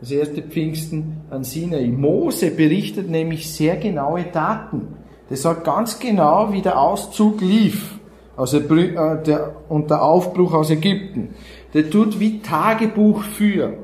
das 0.00 0.10
erste 0.10 0.42
Pfingsten 0.42 1.22
an 1.30 1.44
Sinai. 1.44 1.86
Mose 1.86 2.50
berichtet 2.50 3.10
nämlich 3.10 3.50
sehr 3.50 3.76
genaue 3.76 4.24
Daten. 4.24 4.88
Der 5.30 5.36
sagt 5.36 5.64
ganz 5.64 5.98
genau, 5.98 6.52
wie 6.52 6.62
der 6.62 6.80
Auszug 6.80 7.40
lief 7.40 7.98
aus 8.36 8.52
äh, 8.52 8.62
der, 9.24 9.56
und 9.68 9.90
der 9.90 10.02
Aufbruch 10.02 10.52
aus 10.52 10.70
Ägypten. 10.70 11.30
Der 11.72 11.88
tut 11.88 12.20
wie 12.20 12.40
Tagebuch 12.40 13.22
führen. 13.22 13.74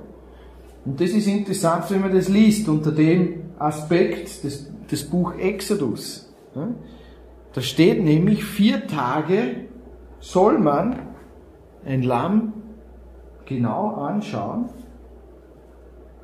Und 0.85 1.01
das 1.01 1.11
ist 1.11 1.27
interessant, 1.27 1.85
wenn 1.91 2.01
man 2.01 2.15
das 2.15 2.29
liest, 2.29 2.69
unter 2.69 2.93
dem 2.93 3.43
Aspekt 3.59 4.45
des, 4.45 4.71
des 4.91 5.05
Buch 5.05 5.35
Exodus. 5.39 6.33
Da 7.53 7.61
steht 7.61 8.03
nämlich, 8.03 8.45
vier 8.45 8.87
Tage 8.87 9.67
soll 10.21 10.59
man 10.59 11.10
ein 11.85 12.03
Lamm 12.03 12.53
genau 13.47 13.95
anschauen 13.95 14.69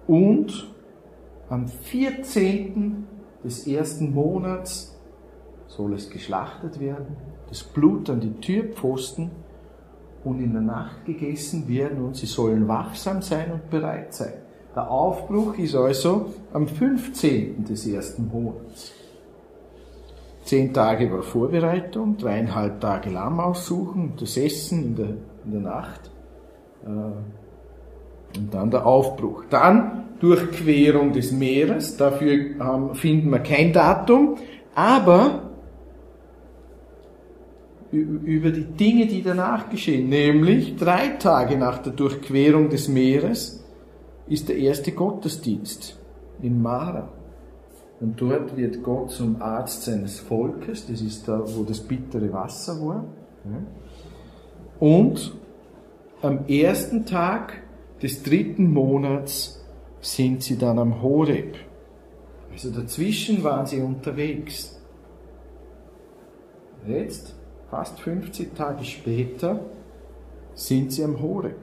und 0.07 0.73
am 1.49 1.69
14. 1.69 3.07
des 3.45 3.67
ersten 3.67 4.13
Monats 4.15 4.97
soll 5.69 5.95
es 5.95 6.11
geschlachtet 6.11 6.81
werden, 6.81 7.17
das 7.49 7.63
Blut 7.63 8.11
an 8.11 8.21
die 8.21 8.33
Türpfosten 8.41 9.31
und 10.25 10.41
in 10.41 10.53
der 10.53 10.63
Nacht 10.63 11.05
gegessen 11.05 11.69
werden 11.69 12.05
und 12.05 12.17
sie 12.17 12.27
sollen 12.27 12.67
wachsam 12.67 13.23
sein 13.23 13.53
und 13.53 13.71
bereit 13.71 14.15
sein. 14.15 14.35
Der 14.75 14.91
Aufbruch 14.91 15.57
ist 15.57 15.75
also 15.75 16.35
am 16.53 16.69
15. 16.69 17.65
des 17.65 17.87
ersten 17.87 18.29
Monats. 18.29 18.93
Zehn 20.45 20.73
Tage 20.73 21.11
war 21.11 21.23
Vorbereitung, 21.23 22.19
dreieinhalb 22.19 22.81
Tage 22.81 23.11
Lamm 23.11 23.41
aussuchen, 23.41 24.13
das 24.19 24.37
Essen 24.37 24.85
in 24.85 24.97
der, 24.97 25.17
in 25.47 25.53
der 25.53 25.61
Nacht 25.61 26.11
äh, 26.85 28.39
und 28.39 28.53
dann 28.53 28.71
der 28.71 28.85
Aufbruch. 28.85 29.45
Dann 29.49 30.05
Durchquerung 30.21 31.13
des 31.13 31.33
Meeres, 31.33 31.97
dafür 31.97 32.33
ähm, 32.33 32.95
finden 32.95 33.31
wir 33.31 33.41
kein 33.41 33.73
Datum, 33.73 34.37
aber 34.75 35.43
über 37.93 38.51
die 38.51 38.65
Dinge, 38.65 39.07
die 39.07 39.23
danach 39.23 39.71
geschehen, 39.71 40.09
nämlich 40.09 40.77
drei 40.77 41.09
Tage 41.19 41.57
nach 41.57 41.79
der 41.79 41.93
Durchquerung 41.93 42.69
des 42.69 42.89
Meeres, 42.89 43.65
ist 44.27 44.49
der 44.49 44.57
erste 44.57 44.93
Gottesdienst 44.93 45.99
in 46.43 46.61
Mara. 46.61 47.09
Und 48.01 48.21
dort 48.21 48.57
wird 48.57 48.83
Gott 48.83 49.11
zum 49.11 49.41
Arzt 49.41 49.85
seines 49.85 50.19
Volkes, 50.19 50.87
das 50.87 51.01
ist 51.01 51.27
da, 51.29 51.43
wo 51.47 51.63
das 51.63 51.81
bittere 51.81 52.31
Wasser 52.33 52.75
war. 52.85 53.05
Und 54.79 55.35
am 56.23 56.47
ersten 56.47 57.07
Tag 57.07 57.63
des 58.03 58.23
dritten 58.23 58.73
Monats 58.73 59.65
sind 60.01 60.43
sie 60.43 60.59
dann 60.59 60.79
am 60.79 61.03
Horeb. 61.03 61.57
Also 62.53 62.71
dazwischen 62.71 63.43
waren 63.45 63.67
sie 63.67 63.81
unterwegs. 63.81 64.81
Jetzt, 66.87 67.35
fast 67.71 67.99
50 68.01 68.55
Tage 68.55 68.85
später, 68.85 69.61
sind 70.55 70.93
sie 70.93 71.05
am 71.05 71.21
Horeb. 71.21 71.57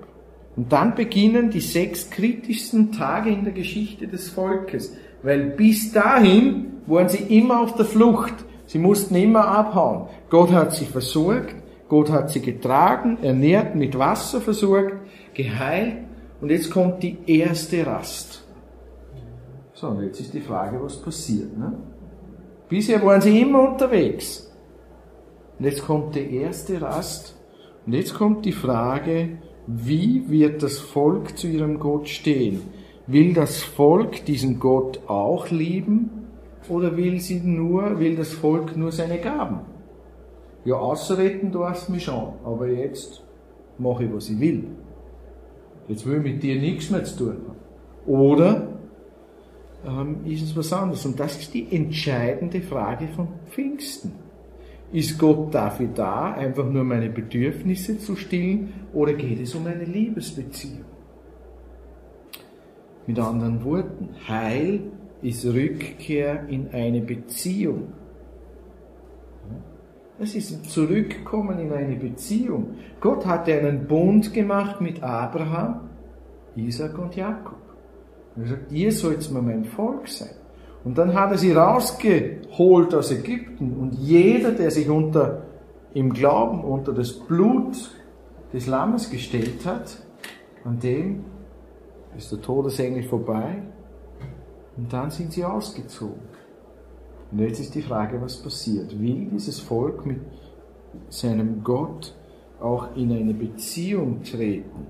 Und 0.55 0.71
dann 0.71 0.93
beginnen 0.93 1.49
die 1.49 1.61
sechs 1.61 2.09
kritischsten 2.09 2.91
Tage 2.91 3.31
in 3.31 3.43
der 3.43 3.53
Geschichte 3.53 4.07
des 4.07 4.29
Volkes, 4.29 4.93
weil 5.23 5.51
bis 5.51 5.91
dahin 5.91 6.73
waren 6.85 7.09
sie 7.09 7.37
immer 7.37 7.61
auf 7.61 7.75
der 7.75 7.85
Flucht. 7.85 8.35
Sie 8.67 8.77
mussten 8.77 9.15
immer 9.15 9.47
abhauen. 9.47 10.07
Gott 10.29 10.51
hat 10.51 10.73
sie 10.73 10.85
versorgt, 10.85 11.55
Gott 11.89 12.09
hat 12.09 12.29
sie 12.29 12.41
getragen, 12.41 13.17
ernährt, 13.21 13.75
mit 13.75 13.97
Wasser 13.97 14.41
versorgt, 14.41 14.95
geheilt 15.33 15.97
und 16.41 16.49
jetzt 16.49 16.71
kommt 16.71 17.03
die 17.03 17.17
erste 17.27 17.85
Rast. 17.85 18.43
So, 19.73 19.87
und 19.87 20.03
jetzt 20.03 20.19
ist 20.19 20.33
die 20.33 20.41
Frage, 20.41 20.81
was 20.81 21.01
passiert. 21.01 21.57
Ne? 21.57 21.73
Bisher 22.69 23.03
waren 23.05 23.21
sie 23.21 23.41
immer 23.41 23.69
unterwegs. 23.69 24.51
Und 25.59 25.65
jetzt 25.65 25.85
kommt 25.85 26.15
die 26.15 26.35
erste 26.35 26.81
Rast 26.81 27.35
und 27.85 27.93
jetzt 27.93 28.13
kommt 28.13 28.45
die 28.45 28.51
Frage, 28.51 29.37
wie 29.67 30.29
wird 30.29 30.63
das 30.63 30.79
Volk 30.79 31.37
zu 31.37 31.47
ihrem 31.47 31.79
Gott 31.79 32.09
stehen? 32.09 32.61
Will 33.07 33.33
das 33.33 33.61
Volk 33.61 34.25
diesen 34.25 34.59
Gott 34.59 35.01
auch 35.07 35.49
lieben 35.49 36.09
oder 36.69 36.95
will 36.97 37.19
sie 37.19 37.39
nur, 37.39 37.99
will 37.99 38.15
das 38.15 38.33
Volk 38.33 38.75
nur 38.77 38.91
seine 38.91 39.19
Gaben? 39.19 39.72
Ja, 40.65 40.75
ausretten 40.75 41.51
darfst 41.51 41.89
mich 41.89 42.05
schon, 42.05 42.33
aber 42.43 42.67
jetzt 42.67 43.23
mache 43.77 44.05
ich, 44.05 44.13
was 44.13 44.29
ich 44.29 44.39
will. 44.39 44.65
Jetzt 45.87 46.05
will 46.05 46.17
ich 46.17 46.23
mit 46.23 46.43
dir 46.43 46.59
nichts 46.59 46.89
mehr 46.89 47.03
zu 47.03 47.17
tun 47.17 47.37
haben. 47.47 47.57
Oder 48.05 48.67
ähm, 49.85 50.25
ist 50.25 50.43
es 50.43 50.55
was 50.55 50.71
anderes? 50.71 51.05
Und 51.05 51.19
das 51.19 51.37
ist 51.37 51.53
die 51.53 51.75
entscheidende 51.75 52.61
Frage 52.61 53.07
von 53.09 53.27
Pfingsten. 53.49 54.13
Ist 54.93 55.17
Gott 55.17 55.53
dafür 55.53 55.89
da, 55.93 56.33
einfach 56.33 56.69
nur 56.69 56.83
meine 56.83 57.09
Bedürfnisse 57.09 57.97
zu 57.97 58.15
stillen, 58.15 58.73
oder 58.93 59.13
geht 59.13 59.41
es 59.41 59.55
um 59.55 59.65
eine 59.65 59.85
Liebesbeziehung? 59.85 60.85
Mit 63.07 63.19
anderen 63.19 63.65
Worten, 63.65 64.09
Heil 64.27 64.81
ist 65.21 65.45
Rückkehr 65.45 66.47
in 66.47 66.69
eine 66.71 67.01
Beziehung. 67.01 67.87
Es 70.23 70.35
ist 70.35 70.51
ein 70.53 70.63
Zurückkommen 70.63 71.59
in 71.59 71.73
eine 71.73 71.97
Beziehung. 71.97 72.75
Gott 73.01 73.25
hatte 73.25 73.53
einen 73.55 73.85
Bund 73.87 74.33
gemacht 74.33 74.79
mit 74.79 75.03
Abraham, 75.03 75.89
Isaac 76.55 76.97
und 76.97 77.13
Jakob. 77.13 77.57
Er 78.37 78.47
sagt, 78.47 78.71
ihr 78.71 78.93
sollt 78.93 79.29
mir 79.33 79.41
mein 79.41 79.65
Volk 79.65 80.07
sein. 80.07 80.35
Und 80.85 80.97
dann 80.97 81.13
hat 81.13 81.31
er 81.31 81.37
sie 81.37 81.51
rausgeholt 81.51 82.95
aus 82.95 83.11
Ägypten 83.11 83.73
und 83.73 83.95
jeder, 83.95 84.51
der 84.51 84.71
sich 84.71 84.89
unter, 84.89 85.43
im 85.93 86.13
Glauben 86.13 86.63
unter 86.63 86.93
das 86.93 87.11
Blut 87.11 87.91
des 88.53 88.65
Lammes 88.67 89.09
gestellt 89.09 89.65
hat, 89.65 89.97
an 90.63 90.79
dem 90.79 91.25
ist 92.17 92.31
der 92.31 92.41
Todesengel 92.41 93.03
vorbei 93.03 93.61
und 94.77 94.93
dann 94.93 95.11
sind 95.11 95.33
sie 95.33 95.43
ausgezogen. 95.43 96.32
Und 97.33 97.39
jetzt 97.39 97.59
ist 97.59 97.73
die 97.73 97.81
Frage, 97.81 98.21
was 98.21 98.37
passiert. 98.37 98.99
Will 98.99 99.27
dieses 99.31 99.59
Volk 99.59 100.05
mit 100.05 100.19
seinem 101.09 101.63
Gott 101.63 102.13
auch 102.61 102.95
in 102.95 103.11
eine 103.11 103.33
Beziehung 103.33 104.21
treten? 104.21 104.85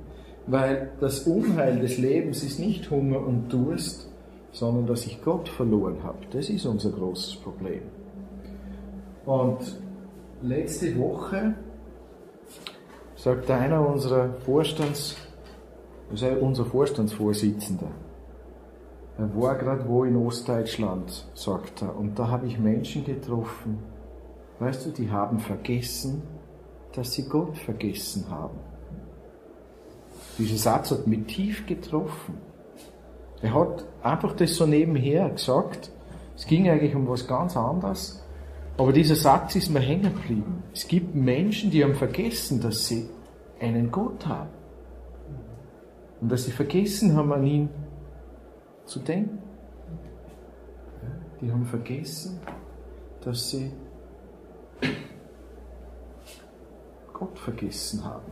Weil 0.48 0.92
das 1.00 1.22
Unheil 1.22 1.80
des 1.80 1.98
Lebens 1.98 2.44
ist 2.44 2.60
nicht 2.60 2.92
Hunger 2.92 3.26
und 3.26 3.48
Durst, 3.48 4.10
sondern 4.52 4.88
dass 4.88 5.06
ich 5.06 5.24
Gott 5.24 5.48
verloren 5.48 6.04
habe. 6.04 6.18
Das 6.32 6.50
ist 6.50 6.66
unser 6.66 6.92
großes 6.92 7.38
Problem. 7.38 7.84
Und 9.26 9.60
letzte 10.42 11.00
Woche 11.00 11.56
sagt 13.16 13.50
einer 13.50 13.88
unserer 13.88 14.34
Vorstands, 14.46 15.16
also 16.12 16.28
unser 16.42 16.66
Vorstandsvorsitzender, 16.66 17.88
er 19.18 19.36
war 19.36 19.56
gerade 19.56 19.88
wo 19.88 20.04
in 20.04 20.16
Ostdeutschland, 20.16 21.28
sagt 21.36 21.82
er, 21.82 21.96
und 21.96 22.18
da 22.18 22.30
habe 22.30 22.48
ich 22.48 22.58
Menschen 22.58 23.06
getroffen, 23.06 23.80
weißt 24.60 24.88
du, 24.88 24.90
die 24.90 25.12
haben 25.12 25.40
vergessen, 25.40 26.24
dass 26.94 27.14
sie 27.14 27.28
Gott 27.28 27.58
vergessen 27.58 28.26
haben. 28.30 28.58
Dieser 30.38 30.58
Satz 30.58 30.92
hat 30.92 31.06
mich 31.06 31.26
tief 31.28 31.66
getroffen. 31.68 32.38
Er 33.42 33.54
hat 33.54 33.86
einfach 34.02 34.34
das 34.36 34.56
so 34.56 34.66
nebenher 34.66 35.30
gesagt. 35.30 35.92
Es 36.36 36.48
ging 36.48 36.70
eigentlich 36.70 36.96
um 36.96 37.08
was 37.08 37.28
ganz 37.28 37.56
anderes. 37.56 38.24
Aber 38.78 38.92
dieser 38.92 39.16
Satz 39.16 39.56
ist 39.56 39.70
mir 39.70 39.80
hängen 39.80 40.16
geblieben. 40.16 40.64
Es 40.74 40.88
gibt 40.88 41.14
Menschen, 41.14 41.70
die 41.70 41.84
haben 41.84 41.94
vergessen, 41.94 42.60
dass 42.62 42.88
sie 42.88 43.08
einen 43.60 43.92
Gott 43.92 44.26
haben. 44.26 44.50
Und 46.22 46.32
dass 46.32 46.46
sie 46.46 46.52
vergessen 46.52 47.16
haben, 47.16 47.32
an 47.32 47.46
ihn 47.46 47.70
zu 48.86 49.00
denken. 49.00 49.40
Die 51.42 51.52
haben 51.52 51.66
vergessen, 51.66 52.40
dass 53.22 53.50
sie 53.50 53.72
Gott 57.14 57.38
vergessen 57.38 58.04
haben. 58.04 58.32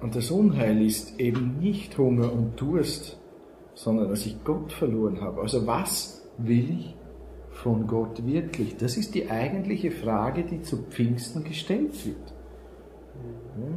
Und 0.00 0.14
das 0.14 0.30
Unheil 0.30 0.84
ist 0.84 1.18
eben 1.18 1.58
nicht 1.58 1.98
Hunger 1.98 2.32
und 2.32 2.60
Durst, 2.60 3.18
sondern 3.74 4.08
dass 4.08 4.26
ich 4.26 4.42
Gott 4.44 4.72
verloren 4.72 5.20
habe. 5.20 5.40
Also 5.40 5.66
was 5.66 6.22
will 6.38 6.70
ich 6.70 6.94
von 7.50 7.86
Gott 7.86 8.24
wirklich? 8.24 8.76
Das 8.76 8.96
ist 8.96 9.14
die 9.14 9.30
eigentliche 9.30 9.90
Frage, 9.90 10.44
die 10.44 10.62
zu 10.62 10.84
Pfingsten 10.84 11.42
gestellt 11.42 12.06
wird. 12.06 12.34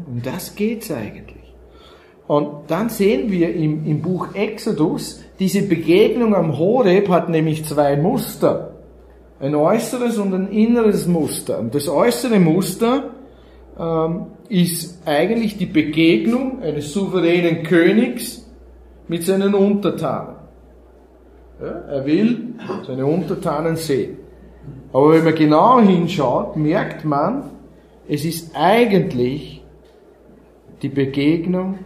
Um 0.08 0.22
das 0.22 0.56
geht 0.56 0.84
es 0.84 0.92
eigentlich. 0.92 1.41
Und 2.32 2.70
dann 2.70 2.88
sehen 2.88 3.30
wir 3.30 3.54
im, 3.54 3.86
im 3.86 4.02
Buch 4.02 4.34
Exodus, 4.34 5.22
diese 5.38 5.64
Begegnung 5.64 6.34
am 6.34 6.58
Horeb 6.58 7.10
hat 7.10 7.28
nämlich 7.28 7.66
zwei 7.66 7.98
Muster. 7.98 8.72
Ein 9.42 9.54
äußeres 9.54 10.18
und 10.18 10.34
ein 10.34 10.48
inneres 10.48 11.08
Muster. 11.08 11.60
Und 11.60 11.76
das 11.76 11.90
äußere 11.90 12.40
Muster 12.40 13.10
ähm, 13.78 14.28
ist 14.48 15.06
eigentlich 15.06 15.58
die 15.58 15.66
Begegnung 15.66 16.62
eines 16.62 16.94
souveränen 16.94 17.64
Königs 17.64 18.50
mit 19.10 19.24
seinen 19.24 19.54
Untertanen. 19.54 20.38
Ja, 21.60 21.68
er 21.68 22.06
will 22.06 22.54
seine 22.88 23.06
Untertanen 23.08 23.76
sehen. 23.76 24.16
Aber 24.94 25.16
wenn 25.16 25.26
man 25.26 25.36
genau 25.36 25.82
hinschaut, 25.82 26.56
merkt 26.56 27.04
man, 27.04 27.44
es 28.08 28.24
ist 28.24 28.56
eigentlich 28.56 29.62
die 30.82 30.88
Begegnung 30.88 31.80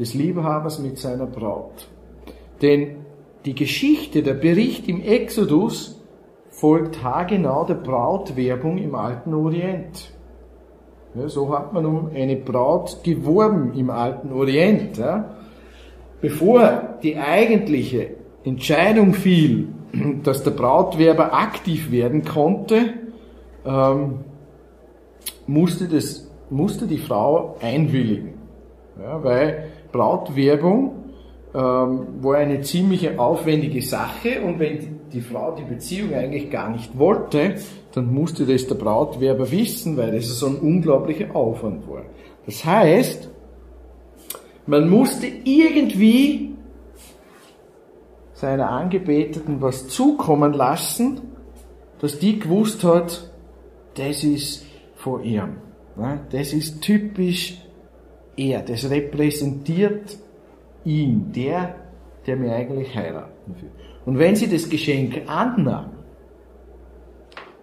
des 0.00 0.14
Liebhabers 0.14 0.78
mit 0.80 0.98
seiner 0.98 1.26
Braut. 1.26 1.88
Denn 2.62 2.96
die 3.44 3.54
Geschichte, 3.54 4.22
der 4.22 4.34
Bericht 4.34 4.88
im 4.88 5.02
Exodus 5.02 6.00
folgt 6.48 7.02
haargenau 7.02 7.64
der 7.64 7.74
Brautwerbung 7.74 8.78
im 8.78 8.94
alten 8.94 9.34
Orient. 9.34 10.12
Ja, 11.14 11.28
so 11.28 11.52
hat 11.56 11.72
man 11.72 11.86
um 11.86 12.10
eine 12.14 12.36
Braut 12.36 13.02
geworben 13.04 13.74
im 13.74 13.90
alten 13.90 14.32
Orient. 14.32 14.96
Ja. 14.96 15.36
Bevor 16.20 16.98
die 17.02 17.16
eigentliche 17.16 18.10
Entscheidung 18.44 19.12
fiel, 19.14 19.68
dass 20.22 20.44
der 20.44 20.52
Brautwerber 20.52 21.34
aktiv 21.34 21.90
werden 21.90 22.24
konnte, 22.24 22.94
ähm, 23.66 24.20
musste, 25.46 25.88
das, 25.88 26.30
musste 26.48 26.86
die 26.86 26.98
Frau 26.98 27.56
einwilligen. 27.60 28.34
Ja, 29.00 29.22
weil 29.24 29.69
Brautwerbung 29.92 30.92
ähm, 31.54 32.22
war 32.22 32.36
eine 32.36 32.60
ziemlich 32.62 33.18
aufwendige 33.18 33.82
Sache 33.82 34.40
und 34.42 34.58
wenn 34.58 35.00
die, 35.12 35.20
Frau 35.20 35.54
die 35.56 35.64
Beziehung 35.64 36.14
eigentlich 36.14 36.50
gar 36.50 36.70
nicht 36.70 36.96
wollte, 36.96 37.56
dann 37.92 38.12
musste 38.12 38.46
das 38.46 38.66
der 38.66 38.76
Brautwerber 38.76 39.50
wissen, 39.50 39.96
weil 39.96 40.12
das 40.12 40.26
so 40.26 40.46
ein 40.46 40.56
unglaublicher 40.56 41.34
Aufwand 41.34 41.88
war. 41.88 42.04
Das 42.46 42.64
heißt, 42.64 43.28
man 44.66 44.88
musste 44.88 45.26
irgendwie 45.44 46.54
seiner 48.34 48.70
Angebeteten 48.70 49.60
was 49.60 49.88
zukommen 49.88 50.52
lassen, 50.52 51.20
dass 52.00 52.18
die 52.18 52.38
gewusst 52.38 52.84
hat, 52.84 53.30
das 53.96 54.24
ist 54.24 54.64
von 54.94 55.22
ihm. 55.24 55.56
Das 56.30 56.52
ist 56.52 56.80
typisch 56.80 57.58
er, 58.40 58.62
das 58.62 58.88
repräsentiert 58.88 60.16
ihn, 60.84 61.30
der, 61.32 61.74
der 62.26 62.36
mir 62.36 62.54
eigentlich 62.54 62.94
heiraten 62.94 63.54
will. 63.60 63.70
Und 64.06 64.18
wenn 64.18 64.34
sie 64.34 64.48
das 64.48 64.68
Geschenk 64.68 65.22
annahm, 65.26 65.90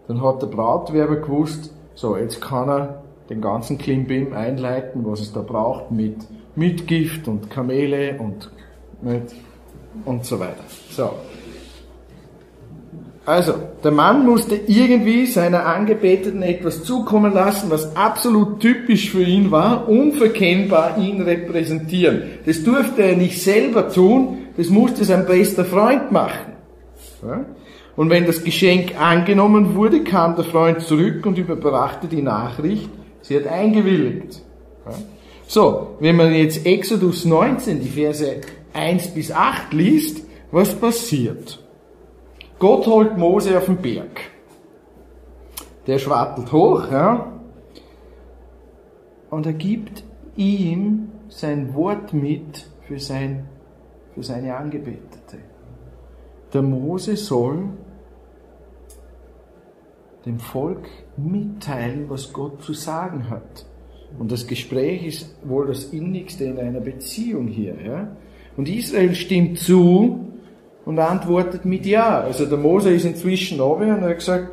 dann 0.07 0.21
hat 0.21 0.41
der 0.41 0.47
Brautwerber 0.47 1.17
gewusst, 1.17 1.73
so, 1.95 2.15
jetzt 2.15 2.39
kann 2.41 2.69
er 2.69 3.03
den 3.29 3.41
ganzen 3.41 3.77
Klimbim 3.77 4.33
einleiten, 4.33 5.05
was 5.05 5.19
es 5.19 5.33
da 5.33 5.41
braucht, 5.41 5.91
mit 5.91 6.15
Mitgift 6.55 7.27
und 7.27 7.49
Kamele 7.49 8.17
und, 8.19 8.51
mit, 9.01 9.33
und 10.05 10.23
so 10.25 10.39
weiter. 10.39 10.63
So. 10.89 11.09
Also, 13.27 13.55
der 13.83 13.91
Mann 13.91 14.25
musste 14.25 14.55
irgendwie 14.55 15.25
seiner 15.25 15.65
Angebeteten 15.65 16.43
etwas 16.43 16.83
zukommen 16.83 17.33
lassen, 17.33 17.69
was 17.69 17.93
absolut 17.93 18.61
typisch 18.61 19.09
für 19.09 19.21
ihn 19.21 19.51
war, 19.51 19.89
unverkennbar 19.89 20.97
ihn 20.97 21.21
repräsentieren. 21.21 22.21
Das 22.45 22.63
durfte 22.63 23.01
er 23.01 23.17
nicht 23.17 23.43
selber 23.43 23.89
tun, 23.89 24.47
das 24.55 24.69
musste 24.69 25.03
sein 25.03 25.25
bester 25.25 25.65
Freund 25.65 26.09
machen. 26.09 26.53
Und 27.97 28.09
wenn 28.09 28.25
das 28.25 28.45
Geschenk 28.45 28.97
angenommen 28.97 29.75
wurde, 29.75 30.05
kam 30.05 30.37
der 30.37 30.45
Freund 30.45 30.79
zurück 30.79 31.25
und 31.25 31.37
überbrachte 31.37 32.07
die 32.07 32.21
Nachricht, 32.21 32.89
sie 33.23 33.35
hat 33.35 33.47
eingewilligt. 33.47 34.41
So, 35.47 35.97
wenn 35.99 36.15
man 36.15 36.33
jetzt 36.33 36.65
Exodus 36.65 37.25
19, 37.25 37.81
die 37.81 37.89
Verse 37.89 38.39
1 38.71 39.07
bis 39.09 39.33
8 39.33 39.73
liest, 39.73 40.23
was 40.49 40.73
passiert? 40.73 41.59
Gott 42.59 42.87
holt 42.87 43.17
Mose 43.17 43.57
auf 43.57 43.65
den 43.65 43.77
Berg. 43.77 44.21
Der 45.85 45.99
schwattelt 45.99 46.51
hoch, 46.51 46.91
ja, 46.91 47.37
und 49.29 49.45
er 49.45 49.53
gibt 49.53 50.03
ihm 50.35 51.09
sein 51.29 51.73
Wort 51.73 52.13
mit 52.13 52.67
für, 52.87 52.99
sein, 52.99 53.47
für 54.13 54.23
seine 54.23 54.55
Angebetete. 54.55 55.37
Der 56.53 56.61
Mose 56.61 57.17
soll 57.17 57.69
dem 60.25 60.39
Volk 60.39 60.87
mitteilen, 61.17 62.09
was 62.09 62.31
Gott 62.31 62.61
zu 62.61 62.73
sagen 62.73 63.29
hat. 63.29 63.65
Und 64.17 64.31
das 64.31 64.47
Gespräch 64.47 65.05
ist 65.05 65.35
wohl 65.43 65.67
das 65.67 65.85
innigste 65.85 66.45
in 66.45 66.57
einer 66.57 66.79
Beziehung 66.79 67.47
hier. 67.47 67.75
Ja? 67.81 68.15
Und 68.55 68.69
Israel 68.69 69.13
stimmt 69.15 69.59
zu 69.59 70.26
und 70.87 70.99
antwortet 70.99 71.65
mit 71.65 71.85
Ja. 71.85 72.21
Also 72.21 72.45
der 72.45 72.57
Mose 72.57 72.93
ist 72.93 73.03
inzwischen 73.03 73.59
oben 73.59 73.93
und 73.93 74.03
er 74.03 74.09
hat 74.11 74.19
gesagt, 74.19 74.47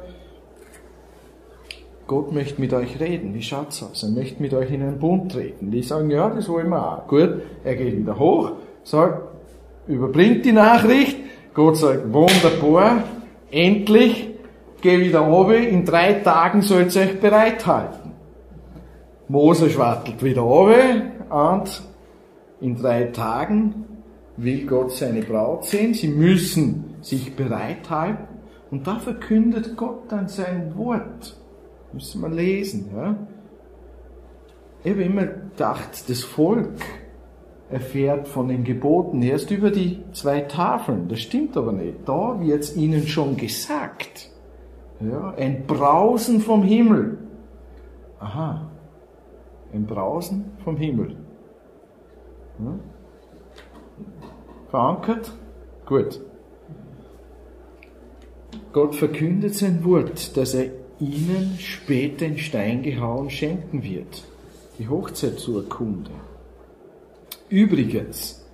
Gott 2.09 2.33
möchte 2.33 2.61
mit 2.61 2.75
euch 2.75 2.99
reden. 2.99 3.33
Wie 3.35 3.43
schaut's 3.43 3.85
aus? 3.85 4.03
Er 4.03 4.11
möchte 4.11 4.43
mit 4.43 4.53
euch 4.53 4.71
in 4.73 4.83
einen 4.83 4.99
Bund 4.99 5.31
treten. 5.31 5.71
Die 5.71 5.81
sagen, 5.83 6.11
ja, 6.11 6.29
das 6.29 6.49
wollen 6.49 6.71
wir 6.71 6.85
auch. 6.85 7.07
Gut, 7.07 7.41
er 7.63 7.77
geht 7.77 7.97
wieder 7.97 8.19
hoch, 8.19 8.51
sagt, 8.83 9.23
überbringt 9.87 10.45
die 10.45 10.51
Nachricht. 10.51 11.17
Gott 11.55 11.77
sagt, 11.77 12.13
wunderbar, 12.13 13.05
endlich, 13.53 14.29
geh 14.81 14.99
wieder 14.99 15.29
oben, 15.29 15.63
in 15.63 15.85
drei 15.85 16.15
Tagen 16.15 16.63
sollt 16.63 16.97
ihr 16.97 17.03
euch 17.03 17.21
bereithalten. 17.21 18.11
Mose 19.29 19.71
schwattelt 19.71 20.21
wieder 20.25 20.45
oben 20.45 21.13
und 21.31 21.81
in 22.61 22.77
drei 22.77 23.05
Tagen 23.05 23.94
will 24.37 24.67
Gott 24.67 24.93
seine 24.93 25.23
Braut 25.23 25.65
sehen. 25.65 25.95
Sie 25.95 26.09
müssen 26.09 26.97
sich 27.01 27.37
bereithalten 27.37 28.27
und 28.71 28.87
da 28.87 28.99
verkündet 28.99 29.77
Gott 29.77 30.11
dann 30.11 30.29
sein 30.29 30.77
Wort. 30.77 31.37
Müssen 31.93 32.21
wir 32.23 32.29
lesen. 32.29 32.91
Ja? 32.95 33.17
Ich 34.83 34.91
habe 34.91 35.05
immer 35.05 35.27
gedacht, 35.27 36.09
das 36.09 36.23
Volk 36.23 36.81
erfährt 37.71 38.29
von 38.29 38.49
den 38.49 38.65
Geboten 38.65 39.23
erst 39.23 39.51
über 39.51 39.71
die 39.71 40.03
zwei 40.13 40.41
Tafeln. 40.41 41.09
Das 41.09 41.21
stimmt 41.21 41.57
aber 41.57 41.73
nicht. 41.73 41.99
Da 42.07 42.41
wird 42.41 42.61
es 42.61 42.77
ihnen 42.77 43.07
schon 43.07 43.37
gesagt. 43.37 44.31
Ja, 45.01 45.35
ein 45.37 45.67
Brausen 45.67 46.41
vom 46.41 46.63
Himmel. 46.63 47.19
Aha, 48.21 48.71
ein 49.73 49.87
Brausen 49.87 50.53
vom 50.65 50.77
Himmel. 50.77 51.17
Ja. 52.59 52.75
Verankert? 54.75 55.31
Gut. 55.87 56.21
Gott 58.73 58.97
verkündet 58.97 59.55
sein 59.55 59.85
Wort, 59.85 60.37
dass 60.37 60.53
er 60.53 60.73
ihnen 60.99 61.57
später 61.61 62.27
in 62.27 62.39
Stein 62.39 62.83
gehauen 62.83 63.31
schenken 63.31 63.85
wird. 63.85 64.25
Die 64.81 64.89
Hochzeitsurkunde. 64.89 66.11
Übrigens, 67.49 68.45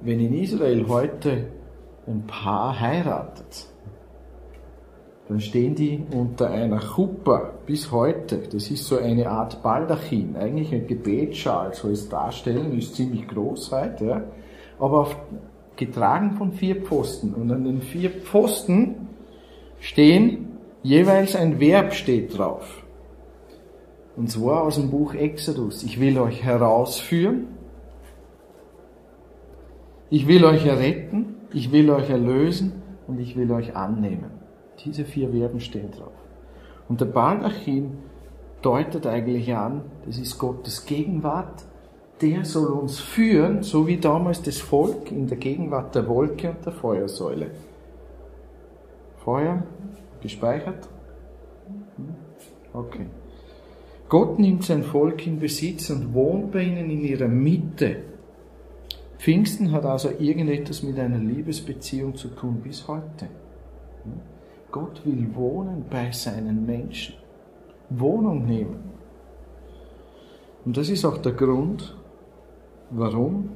wenn 0.00 0.20
in 0.20 0.32
Israel 0.42 0.88
heute 0.88 1.48
ein 2.06 2.26
Paar 2.26 2.80
heiratet, 2.80 3.66
dann 5.28 5.40
stehen 5.40 5.74
die 5.74 6.02
unter 6.12 6.48
einer 6.48 6.80
Chuppah 6.80 7.52
bis 7.66 7.92
heute. 7.92 8.38
Das 8.38 8.70
ist 8.70 8.86
so 8.86 8.96
eine 8.96 9.28
Art 9.28 9.62
Baldachin, 9.62 10.34
eigentlich 10.34 10.72
ein 10.72 10.86
Gebetsschal 10.86 11.74
soll 11.74 11.90
es 11.90 12.08
darstellen, 12.08 12.78
ist 12.78 12.94
ziemlich 12.94 13.28
groß 13.28 13.70
heute, 13.72 14.04
ja. 14.06 14.22
Aber 14.78 15.00
auf, 15.00 15.16
getragen 15.76 16.32
von 16.32 16.52
vier 16.52 16.82
Pfosten. 16.82 17.34
Und 17.34 17.50
an 17.50 17.64
den 17.64 17.82
vier 17.82 18.10
Pfosten 18.10 19.08
stehen 19.80 20.58
jeweils 20.82 21.36
ein 21.36 21.60
Verb 21.60 21.94
steht 21.94 22.36
drauf. 22.36 22.84
Und 24.16 24.30
zwar 24.30 24.62
aus 24.62 24.76
dem 24.76 24.90
Buch 24.90 25.14
Exodus. 25.14 25.82
Ich 25.82 26.00
will 26.00 26.18
euch 26.18 26.42
herausführen. 26.42 27.48
Ich 30.08 30.26
will 30.26 30.44
euch 30.44 30.64
erretten. 30.64 31.34
Ich 31.52 31.70
will 31.72 31.90
euch 31.90 32.08
erlösen. 32.08 32.82
Und 33.06 33.20
ich 33.20 33.36
will 33.36 33.50
euch 33.52 33.76
annehmen. 33.76 34.30
Diese 34.84 35.04
vier 35.04 35.30
Verben 35.30 35.60
stehen 35.60 35.90
drauf. 35.90 36.12
Und 36.88 37.00
der 37.00 37.06
Baldachin 37.06 37.98
deutet 38.62 39.06
eigentlich 39.06 39.54
an, 39.54 39.82
das 40.06 40.18
ist 40.18 40.38
Gottes 40.38 40.86
Gegenwart. 40.86 41.64
Der 42.20 42.44
soll 42.44 42.68
uns 42.68 42.98
führen, 42.98 43.62
so 43.62 43.86
wie 43.86 43.98
damals 43.98 44.40
das 44.40 44.58
Volk 44.58 45.10
in 45.10 45.26
der 45.26 45.36
Gegenwart 45.36 45.94
der 45.94 46.08
Wolke 46.08 46.50
und 46.50 46.64
der 46.64 46.72
Feuersäule. 46.72 47.50
Feuer, 49.18 49.62
Gespeichert? 50.22 50.88
Okay. 52.72 53.06
Gott 54.08 54.38
nimmt 54.38 54.64
sein 54.64 54.82
Volk 54.82 55.26
in 55.26 55.38
Besitz 55.38 55.90
und 55.90 56.14
wohnt 56.14 56.52
bei 56.52 56.62
ihnen 56.62 56.90
in 56.90 57.02
ihrer 57.02 57.28
Mitte. 57.28 57.96
Pfingsten 59.18 59.72
hat 59.72 59.84
also 59.84 60.10
irgendetwas 60.10 60.82
mit 60.82 60.98
einer 60.98 61.18
Liebesbeziehung 61.18 62.14
zu 62.14 62.28
tun 62.28 62.60
bis 62.62 62.86
heute. 62.86 63.28
Gott 64.70 65.04
will 65.04 65.34
wohnen 65.34 65.84
bei 65.90 66.12
seinen 66.12 66.64
Menschen, 66.64 67.14
Wohnung 67.90 68.46
nehmen. 68.46 68.92
Und 70.64 70.76
das 70.76 70.88
ist 70.88 71.04
auch 71.04 71.18
der 71.18 71.32
Grund, 71.32 71.96
warum 72.90 73.50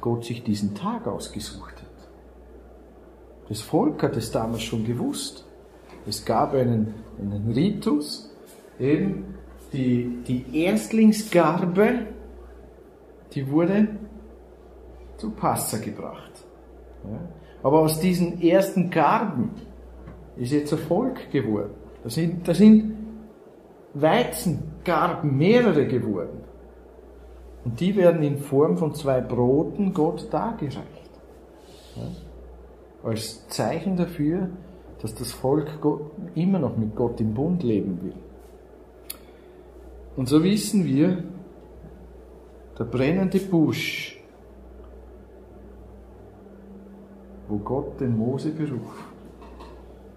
Gott 0.00 0.24
sich 0.24 0.42
diesen 0.42 0.74
Tag 0.74 1.06
ausgesucht 1.06 1.74
hat. 1.76 1.86
Das 3.48 3.60
Volk 3.60 4.02
hat 4.02 4.16
es 4.16 4.30
damals 4.30 4.62
schon 4.62 4.84
gewusst. 4.84 5.44
Es 6.06 6.24
gab 6.24 6.54
einen, 6.54 6.94
einen 7.18 7.52
Ritus, 7.52 8.30
eben 8.78 9.34
die, 9.72 10.22
die 10.26 10.62
Erstlingsgarbe, 10.64 12.06
die 13.32 13.50
wurde 13.50 13.88
zu 15.16 15.30
Passa 15.30 15.78
gebracht. 15.78 16.32
Ja. 17.04 17.18
Aber 17.62 17.80
aus 17.80 17.98
diesen 18.00 18.40
ersten 18.40 18.90
Garben 18.90 19.50
ist 20.36 20.52
jetzt 20.52 20.72
ein 20.72 20.78
Volk 20.78 21.30
geworden. 21.30 21.70
Da 22.04 22.10
sind, 22.10 22.46
da 22.46 22.54
sind 22.54 22.94
Weizengarben, 23.94 25.36
mehrere 25.36 25.86
geworden. 25.86 26.45
Und 27.66 27.80
die 27.80 27.94
werden 27.96 28.22
in 28.22 28.38
Form 28.38 28.78
von 28.78 28.94
zwei 28.94 29.20
Broten 29.20 29.92
Gott 29.92 30.32
dargereicht. 30.32 31.10
Ja 31.96 32.02
als 33.06 33.46
Zeichen 33.48 33.96
dafür, 33.96 34.50
dass 35.00 35.14
das 35.14 35.32
Volk 35.32 35.78
immer 36.34 36.58
noch 36.58 36.76
mit 36.76 36.96
Gott 36.96 37.20
im 37.20 37.34
Bund 37.34 37.62
leben 37.62 38.00
will. 38.02 38.14
Und 40.16 40.28
so 40.28 40.42
wissen 40.42 40.84
wir, 40.84 41.22
der 42.78 42.84
brennende 42.84 43.38
Busch, 43.38 44.20
wo 47.48 47.58
Gott 47.58 48.00
den 48.00 48.16
Mose 48.16 48.50
beruft, 48.50 49.04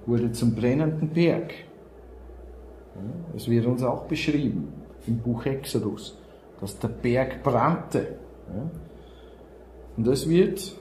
wurde 0.06 0.32
zum 0.32 0.56
brennenden 0.56 1.10
Berg. 1.10 1.54
Es 3.36 3.47
wird 3.47 3.68
uns 3.68 3.84
auch 3.84 4.06
beschrieben 4.06 4.74
im 5.06 5.20
Buch 5.20 5.45
Exodus, 5.45 6.18
dass 6.60 6.78
der 6.80 6.89
Berg 6.89 7.43
brannte. 7.43 8.20
Und 9.95 10.07
das 10.07 10.28
wird 10.28 10.76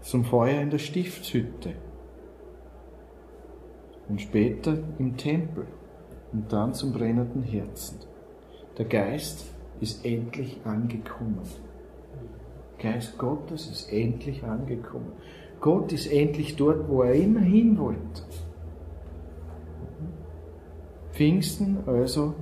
zum 0.00 0.24
Feuer 0.24 0.60
in 0.60 0.70
der 0.70 0.78
Stiftshütte 0.78 1.74
und 4.08 4.20
später 4.20 4.78
im 4.98 5.16
Tempel 5.16 5.66
und 6.32 6.52
dann 6.52 6.74
zum 6.74 6.92
brennenden 6.92 7.42
Herzen. 7.42 7.98
Der 8.78 8.84
Geist 8.84 9.46
ist 9.80 10.04
endlich 10.04 10.60
angekommen. 10.64 11.42
Geist 12.78 13.18
Gottes 13.18 13.68
ist 13.68 13.92
endlich 13.92 14.44
angekommen. 14.44 15.12
Gott 15.60 15.92
ist 15.92 16.06
endlich 16.12 16.56
dort, 16.56 16.88
wo 16.88 17.02
er 17.02 17.14
immer 17.14 17.40
hin 17.40 17.78
wollte. 17.78 18.22
Pfingsten 21.12 21.78
also 21.86 22.34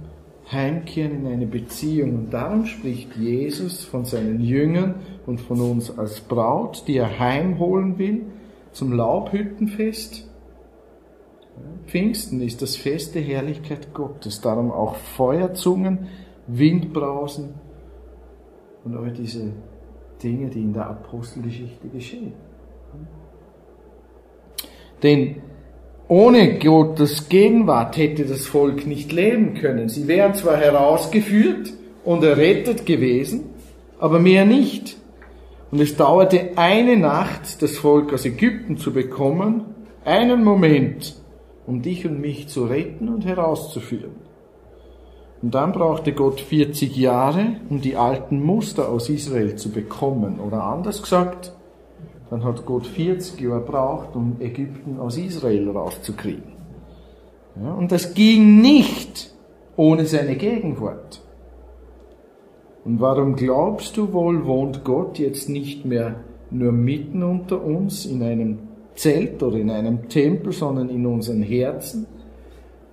heimkehren 0.51 1.25
in 1.25 1.33
eine 1.33 1.47
Beziehung. 1.47 2.15
Und 2.15 2.31
darum 2.31 2.67
spricht 2.67 3.17
Jesus 3.17 3.85
von 3.85 4.05
seinen 4.05 4.41
Jüngern 4.41 4.97
und 5.27 5.41
von 5.41 5.61
uns 5.61 5.97
als 5.97 6.21
Braut, 6.21 6.85
die 6.87 6.97
er 6.97 7.19
heimholen 7.19 7.99
will 7.99 8.27
zum 8.73 8.93
Laubhüttenfest. 8.93 10.29
Pfingsten 11.87 12.41
ist 12.41 12.63
das 12.63 12.77
Fest 12.77 13.15
der 13.15 13.23
Herrlichkeit 13.23 13.95
Gottes, 13.95 14.41
darum 14.41 14.73
auch 14.73 14.97
Feuerzungen, 14.97 16.09
Windbrausen 16.47 17.55
und 18.85 18.97
all 18.97 19.13
diese 19.13 19.53
Dinge, 20.23 20.51
die 20.51 20.61
in 20.61 20.73
der 20.73 20.87
Apostelgeschichte 20.89 21.89
geschehen. 21.89 22.33
Denn 25.03 25.43
ohne 26.15 26.61
Gottes 26.61 27.29
Gegenwart 27.29 27.97
hätte 27.97 28.25
das 28.25 28.47
Volk 28.47 28.87
nicht 28.87 29.11
leben 29.11 29.55
können. 29.55 29.89
Sie 29.89 30.07
wären 30.07 30.33
zwar 30.35 30.57
herausgeführt 30.59 31.73
und 32.05 32.23
errettet 32.23 32.87
gewesen, 32.87 33.47
aber 33.99 34.21
mehr 34.21 34.45
nicht. 34.45 34.97
Und 35.73 35.81
es 35.81 35.97
dauerte 35.97 36.51
eine 36.55 36.97
Nacht, 36.97 37.61
das 37.63 37.79
Volk 37.79 38.13
aus 38.13 38.25
Ägypten 38.25 38.77
zu 38.77 38.93
bekommen, 38.93 39.65
einen 40.05 40.45
Moment, 40.45 41.17
um 41.67 41.83
dich 41.83 42.07
und 42.07 42.21
mich 42.21 42.47
zu 42.47 42.67
retten 42.67 43.09
und 43.09 43.25
herauszuführen. 43.25 44.15
Und 45.43 45.53
dann 45.53 45.73
brauchte 45.73 46.13
Gott 46.13 46.41
40 46.41 46.97
Jahre, 46.97 47.57
um 47.69 47.81
die 47.81 47.97
alten 47.97 48.41
Muster 48.41 48.89
aus 48.89 49.09
Israel 49.09 49.57
zu 49.57 49.73
bekommen. 49.73 50.39
Oder 50.39 50.63
anders 50.63 51.03
gesagt, 51.03 51.53
dann 52.35 52.43
hat 52.43 52.67
Gott 52.67 52.89
40 52.89 53.41
Jahre 53.41 53.61
gebraucht, 53.61 54.17
um 54.17 54.35
Ägypten 54.41 54.99
aus 54.99 55.17
Israel 55.17 55.71
rauszukriegen. 55.71 56.43
Ja, 57.63 57.73
und 57.75 57.93
das 57.93 58.13
ging 58.13 58.61
nicht 58.61 59.33
ohne 59.77 60.05
seine 60.05 60.35
Gegenwart. 60.35 61.23
Und 62.85 63.01
warum 63.01 63.37
glaubst 63.37 63.97
du 63.97 64.13
wohl, 64.13 64.45
wohnt 64.47 64.83
Gott 64.83 65.21
jetzt 65.21 65.49
nicht 65.49 65.85
mehr 65.85 66.17
nur 66.51 66.73
mitten 66.73 67.23
unter 67.23 67.65
uns 67.65 68.05
in 68.05 68.21
einem 68.21 68.59
Zelt 68.97 69.41
oder 69.41 69.57
in 69.57 69.71
einem 69.71 70.09
Tempel, 70.09 70.51
sondern 70.51 70.89
in 70.89 71.07
unseren 71.07 71.43
Herzen? 71.43 72.05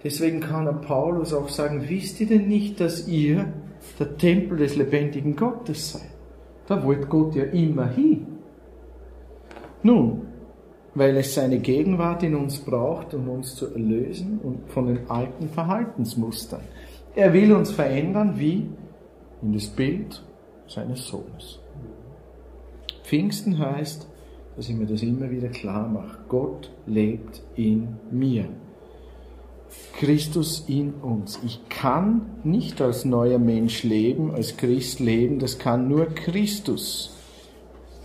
Deswegen 0.04 0.40
kann 0.40 0.66
der 0.66 0.74
Paulus 0.74 1.34
auch 1.34 1.50
sagen, 1.50 1.86
wisst 1.88 2.22
ihr 2.22 2.28
denn 2.28 2.48
nicht, 2.48 2.80
dass 2.80 3.08
ihr 3.08 3.52
der 3.98 4.18
Tempel 4.20 4.60
des 4.60 4.76
lebendigen 4.76 5.36
Gottes 5.36 5.94
seid? 5.94 6.12
Da 6.68 6.84
wollte 6.86 7.08
Gott 7.08 7.34
ja 7.34 7.46
immer 7.46 7.88
hin. 7.88 8.31
Nun, 9.84 10.28
weil 10.94 11.16
es 11.18 11.36
seine 11.36 11.60
Gegenwart 11.60 12.24
in 12.24 12.36
uns 12.36 12.60
braucht, 12.60 13.14
um 13.14 13.30
uns 13.30 13.56
zu 13.56 13.68
erlösen 13.68 14.40
und 14.44 14.70
von 14.70 14.88
den 14.88 15.10
alten 15.10 15.50
Verhaltensmustern. 15.50 16.62
Er 17.16 17.34
will 17.34 17.54
uns 17.54 17.72
verändern 17.72 18.34
wie 18.38 18.68
in 19.42 19.54
das 19.54 19.68
Bild 19.68 20.24
seines 20.68 21.08
Sohnes. 21.08 21.60
Pfingsten 23.04 23.60
heißt, 23.60 24.08
dass 24.56 24.70
ich 24.70 24.76
mir 24.76 24.86
das 24.86 25.02
immer 25.02 25.30
wieder 25.30 25.50
klar 25.50 25.88
mache. 25.88 26.18
Gott 26.28 26.72
lebt 26.86 27.42
in 27.56 27.98
mir. 28.12 28.46
Christus 29.98 30.66
in 30.68 30.94
uns. 30.96 31.40
Ich 31.46 31.68
kann 31.70 32.22
nicht 32.44 32.82
als 32.82 33.06
neuer 33.06 33.40
Mensch 33.40 33.84
leben, 33.84 34.32
als 34.32 34.58
Christ 34.58 35.00
leben, 35.00 35.40
das 35.40 35.60
kann 35.60 35.88
nur 35.88 36.08
Christus. 36.08 37.16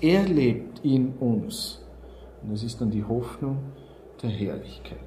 Er 0.01 0.24
lebt 0.24 0.84
in 0.84 1.14
uns. 1.20 1.82
Und 2.42 2.53
das 2.53 2.62
ist 2.62 2.80
dann 2.80 2.90
die 2.90 3.05
Hoffnung 3.05 3.59
der 4.22 4.30
Herrlichkeit. 4.30 4.99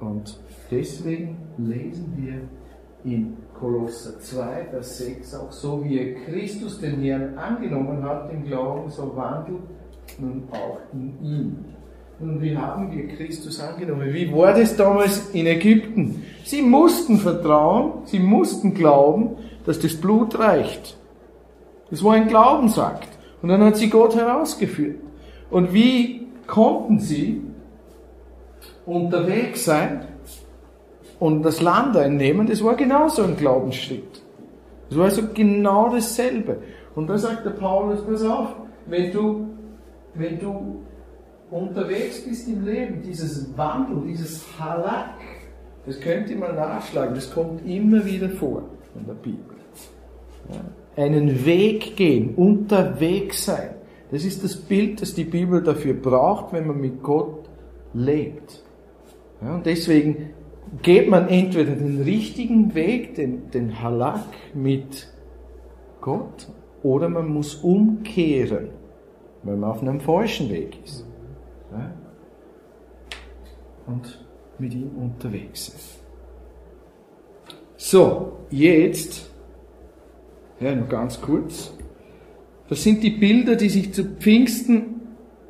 Und 0.00 0.38
deswegen 0.70 1.38
lesen 1.56 2.12
wir 2.16 3.10
in 3.10 3.36
Kolosser 3.58 4.18
2, 4.18 4.66
Vers 4.70 4.98
6 4.98 5.34
auch 5.36 5.52
so, 5.52 5.84
wie 5.84 5.98
er 5.98 6.14
Christus 6.24 6.80
den 6.80 7.00
Herrn 7.00 7.38
angenommen 7.38 8.02
hat, 8.02 8.32
im 8.32 8.44
Glauben, 8.44 8.90
so 8.90 9.16
wandelt 9.16 9.62
nun 10.18 10.44
auch 10.50 10.78
in 10.92 11.24
ihm. 11.24 11.64
Und 12.18 12.40
wie 12.40 12.56
haben 12.56 12.90
wir 12.90 13.08
Christus 13.08 13.60
angenommen? 13.60 14.12
Wie 14.12 14.32
war 14.32 14.54
das 14.54 14.76
damals 14.76 15.30
in 15.30 15.46
Ägypten? 15.46 16.24
Sie 16.44 16.62
mussten 16.62 17.18
vertrauen, 17.18 18.06
sie 18.06 18.18
mussten 18.18 18.74
glauben, 18.74 19.36
dass 19.66 19.78
das 19.78 19.94
Blut 19.94 20.38
reicht. 20.38 20.96
Das 21.90 22.02
war 22.02 22.14
ein 22.14 22.28
Glaubensakt. 22.28 23.08
Und 23.42 23.48
dann 23.48 23.62
hat 23.62 23.76
sie 23.76 23.90
Gott 23.90 24.16
herausgeführt. 24.16 24.96
Und 25.50 25.72
wie 25.72 26.26
konnten 26.46 26.98
sie 26.98 27.42
unterwegs 28.84 29.64
sein 29.64 30.04
und 31.20 31.42
das 31.42 31.60
Land 31.60 31.96
einnehmen? 31.96 32.46
Das 32.46 32.64
war 32.64 32.74
genauso 32.74 33.22
ein 33.22 33.36
Glaubensschritt. 33.36 34.22
Das 34.88 34.98
war 34.98 35.06
also 35.06 35.22
genau 35.32 35.90
dasselbe. 35.90 36.58
Und 36.94 37.08
da 37.08 37.18
sagt 37.18 37.44
der 37.44 37.50
Paulus, 37.50 38.04
pass 38.04 38.22
auf, 38.24 38.48
wenn 38.86 39.12
du, 39.12 39.48
wenn 40.14 40.38
du 40.38 40.82
unterwegs 41.50 42.24
bist 42.24 42.48
im 42.48 42.64
Leben, 42.64 43.02
dieses 43.02 43.56
Wandel, 43.56 44.08
dieses 44.08 44.44
Halak, 44.58 45.10
das 45.84 46.00
könnt 46.00 46.28
ihr 46.30 46.36
mal 46.36 46.52
nachschlagen, 46.52 47.14
das 47.14 47.32
kommt 47.32 47.64
immer 47.64 48.04
wieder 48.04 48.28
vor 48.28 48.62
in 48.96 49.06
der 49.06 49.14
Bibel. 49.14 49.54
Ja 50.48 50.60
einen 50.96 51.44
Weg 51.44 51.96
gehen, 51.96 52.34
unterwegs 52.34 53.44
sein. 53.44 53.70
Das 54.10 54.24
ist 54.24 54.42
das 54.44 54.56
Bild, 54.56 55.02
das 55.02 55.14
die 55.14 55.24
Bibel 55.24 55.62
dafür 55.62 55.94
braucht, 55.94 56.52
wenn 56.52 56.66
man 56.66 56.80
mit 56.80 57.02
Gott 57.02 57.48
lebt. 57.92 58.62
Ja, 59.42 59.56
und 59.56 59.66
deswegen 59.66 60.30
geht 60.82 61.08
man 61.08 61.28
entweder 61.28 61.74
den 61.74 62.02
richtigen 62.02 62.74
Weg, 62.74 63.14
den, 63.14 63.50
den 63.50 63.82
Halak 63.82 64.24
mit 64.54 65.08
Gott, 66.00 66.48
oder 66.82 67.08
man 67.08 67.28
muss 67.28 67.56
umkehren, 67.56 68.68
wenn 69.42 69.60
man 69.60 69.70
auf 69.70 69.82
einem 69.82 70.00
falschen 70.00 70.50
Weg 70.50 70.78
ist. 70.84 71.04
Ja? 71.72 71.92
Und 73.86 74.24
mit 74.58 74.74
ihm 74.74 74.90
unterwegs 74.96 75.68
ist. 75.68 76.00
So, 77.76 78.32
jetzt 78.50 79.30
ja, 80.60 80.74
nur 80.74 80.86
ganz 80.86 81.20
kurz. 81.20 81.72
Das 82.68 82.82
sind 82.82 83.02
die 83.02 83.10
Bilder, 83.10 83.56
die 83.56 83.68
sich 83.68 83.92
zu 83.92 84.04
Pfingsten 84.04 85.00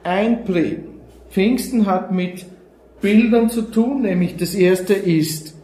einprägen. 0.02 0.96
Pfingsten 1.30 1.86
hat 1.86 2.12
mit 2.12 2.46
Bildern 3.00 3.50
zu 3.50 3.62
tun, 3.62 4.02
nämlich 4.02 4.36
das 4.36 4.54
erste 4.54 4.94
ist 4.94 5.54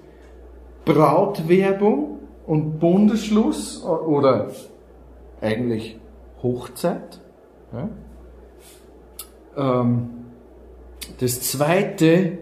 Brautwerbung 0.85 2.19
und 2.47 2.79
Bundesschluss 2.81 3.85
oder 3.85 4.51
eigentlich 5.41 5.99
Hochzeit. 6.43 7.21
Ähm, 9.57 10.09
das 11.21 11.41
zweite 11.43 12.39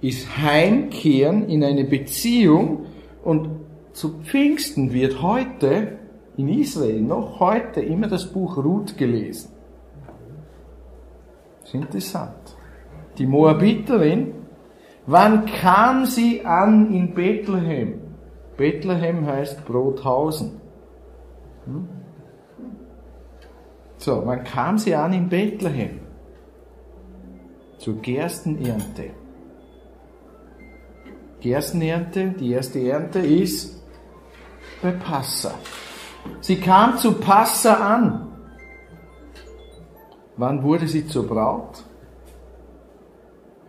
ist 0.00 0.36
Heimkehren 0.38 1.48
in 1.48 1.64
eine 1.64 1.84
Beziehung 1.84 2.86
und 3.24 3.48
zu 3.96 4.20
Pfingsten 4.20 4.92
wird 4.92 5.22
heute 5.22 5.98
in 6.36 6.48
Israel 6.50 7.00
noch 7.00 7.40
heute 7.40 7.80
immer 7.80 8.08
das 8.08 8.30
Buch 8.30 8.58
Ruth 8.58 8.98
gelesen. 8.98 9.52
Das 11.60 11.70
ist 11.70 11.74
interessant. 11.74 12.56
Die 13.16 13.26
Moabiterin, 13.26 14.34
wann 15.06 15.46
kam 15.46 16.04
sie 16.04 16.44
an 16.44 16.92
in 16.92 17.14
Bethlehem? 17.14 18.02
Bethlehem 18.58 19.26
heißt 19.26 19.64
Brothausen. 19.64 20.60
Hm? 21.64 21.88
So, 23.96 24.22
wann 24.26 24.44
kam 24.44 24.76
sie 24.76 24.94
an 24.94 25.14
in 25.14 25.30
Bethlehem? 25.30 26.00
Zur 27.78 27.94
Gerstenernte. 28.02 29.12
Gerstenernte, 31.40 32.34
die 32.38 32.50
erste 32.52 32.78
Ernte 32.80 33.20
ist 33.20 33.75
bei 34.82 34.92
Passa. 34.92 35.54
Sie 36.40 36.56
kam 36.56 36.98
zu 36.98 37.12
Passa 37.12 37.74
an. 37.74 38.28
Wann 40.36 40.62
wurde 40.62 40.86
sie 40.86 41.06
zur 41.06 41.26
Braut? 41.26 41.82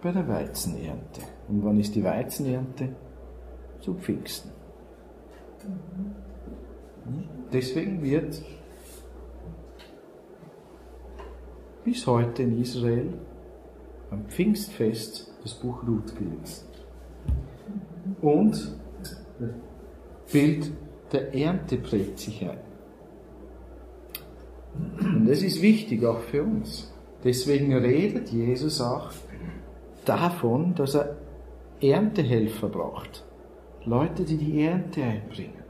Bei 0.02 0.12
der 0.12 0.28
Weizenernte. 0.28 1.22
Und 1.48 1.64
wann 1.64 1.80
ist 1.80 1.96
die 1.96 2.04
Weizenernte? 2.04 2.96
Zu 3.80 3.94
Pfingsten. 3.94 4.52
Deswegen 7.54 8.02
wird 8.04 8.42
bis 11.86 12.06
heute 12.06 12.44
in 12.44 12.62
Israel 12.62 13.14
am 14.12 14.26
Pfingstfest 14.26 15.32
das 15.42 15.54
Buch 15.54 15.84
Ruth 15.88 16.14
gelesen. 16.18 16.68
Und 18.22 18.78
das 19.00 19.18
Bild 20.32 20.72
der 21.12 21.34
Ernte 21.34 21.78
prägt 21.78 22.20
sich 22.20 22.44
ein. 22.44 22.60
Und 25.00 25.28
das 25.28 25.42
ist 25.42 25.62
wichtig 25.62 26.06
auch 26.06 26.20
für 26.20 26.44
uns. 26.44 26.94
Deswegen 27.24 27.74
redet 27.74 28.30
Jesus 28.30 28.80
auch 28.82 29.12
davon, 30.06 30.76
dass 30.76 30.96
er 30.96 31.18
Erntehelfer 31.82 32.70
braucht. 32.70 33.26
Leute, 33.86 34.24
die 34.24 34.38
die 34.38 34.62
Ernte 34.62 35.04
einbringen. 35.04 35.64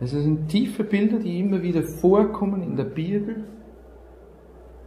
Es 0.00 0.12
sind 0.12 0.48
tiefe 0.48 0.84
Bilder, 0.84 1.18
die 1.18 1.40
immer 1.40 1.60
wieder 1.60 1.82
vorkommen 1.82 2.62
in 2.62 2.76
der 2.76 2.84
Bibel, 2.84 3.44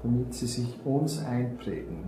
damit 0.02 0.34
sie 0.34 0.48
sich 0.48 0.74
uns 0.86 1.24
einprägen. 1.24 1.98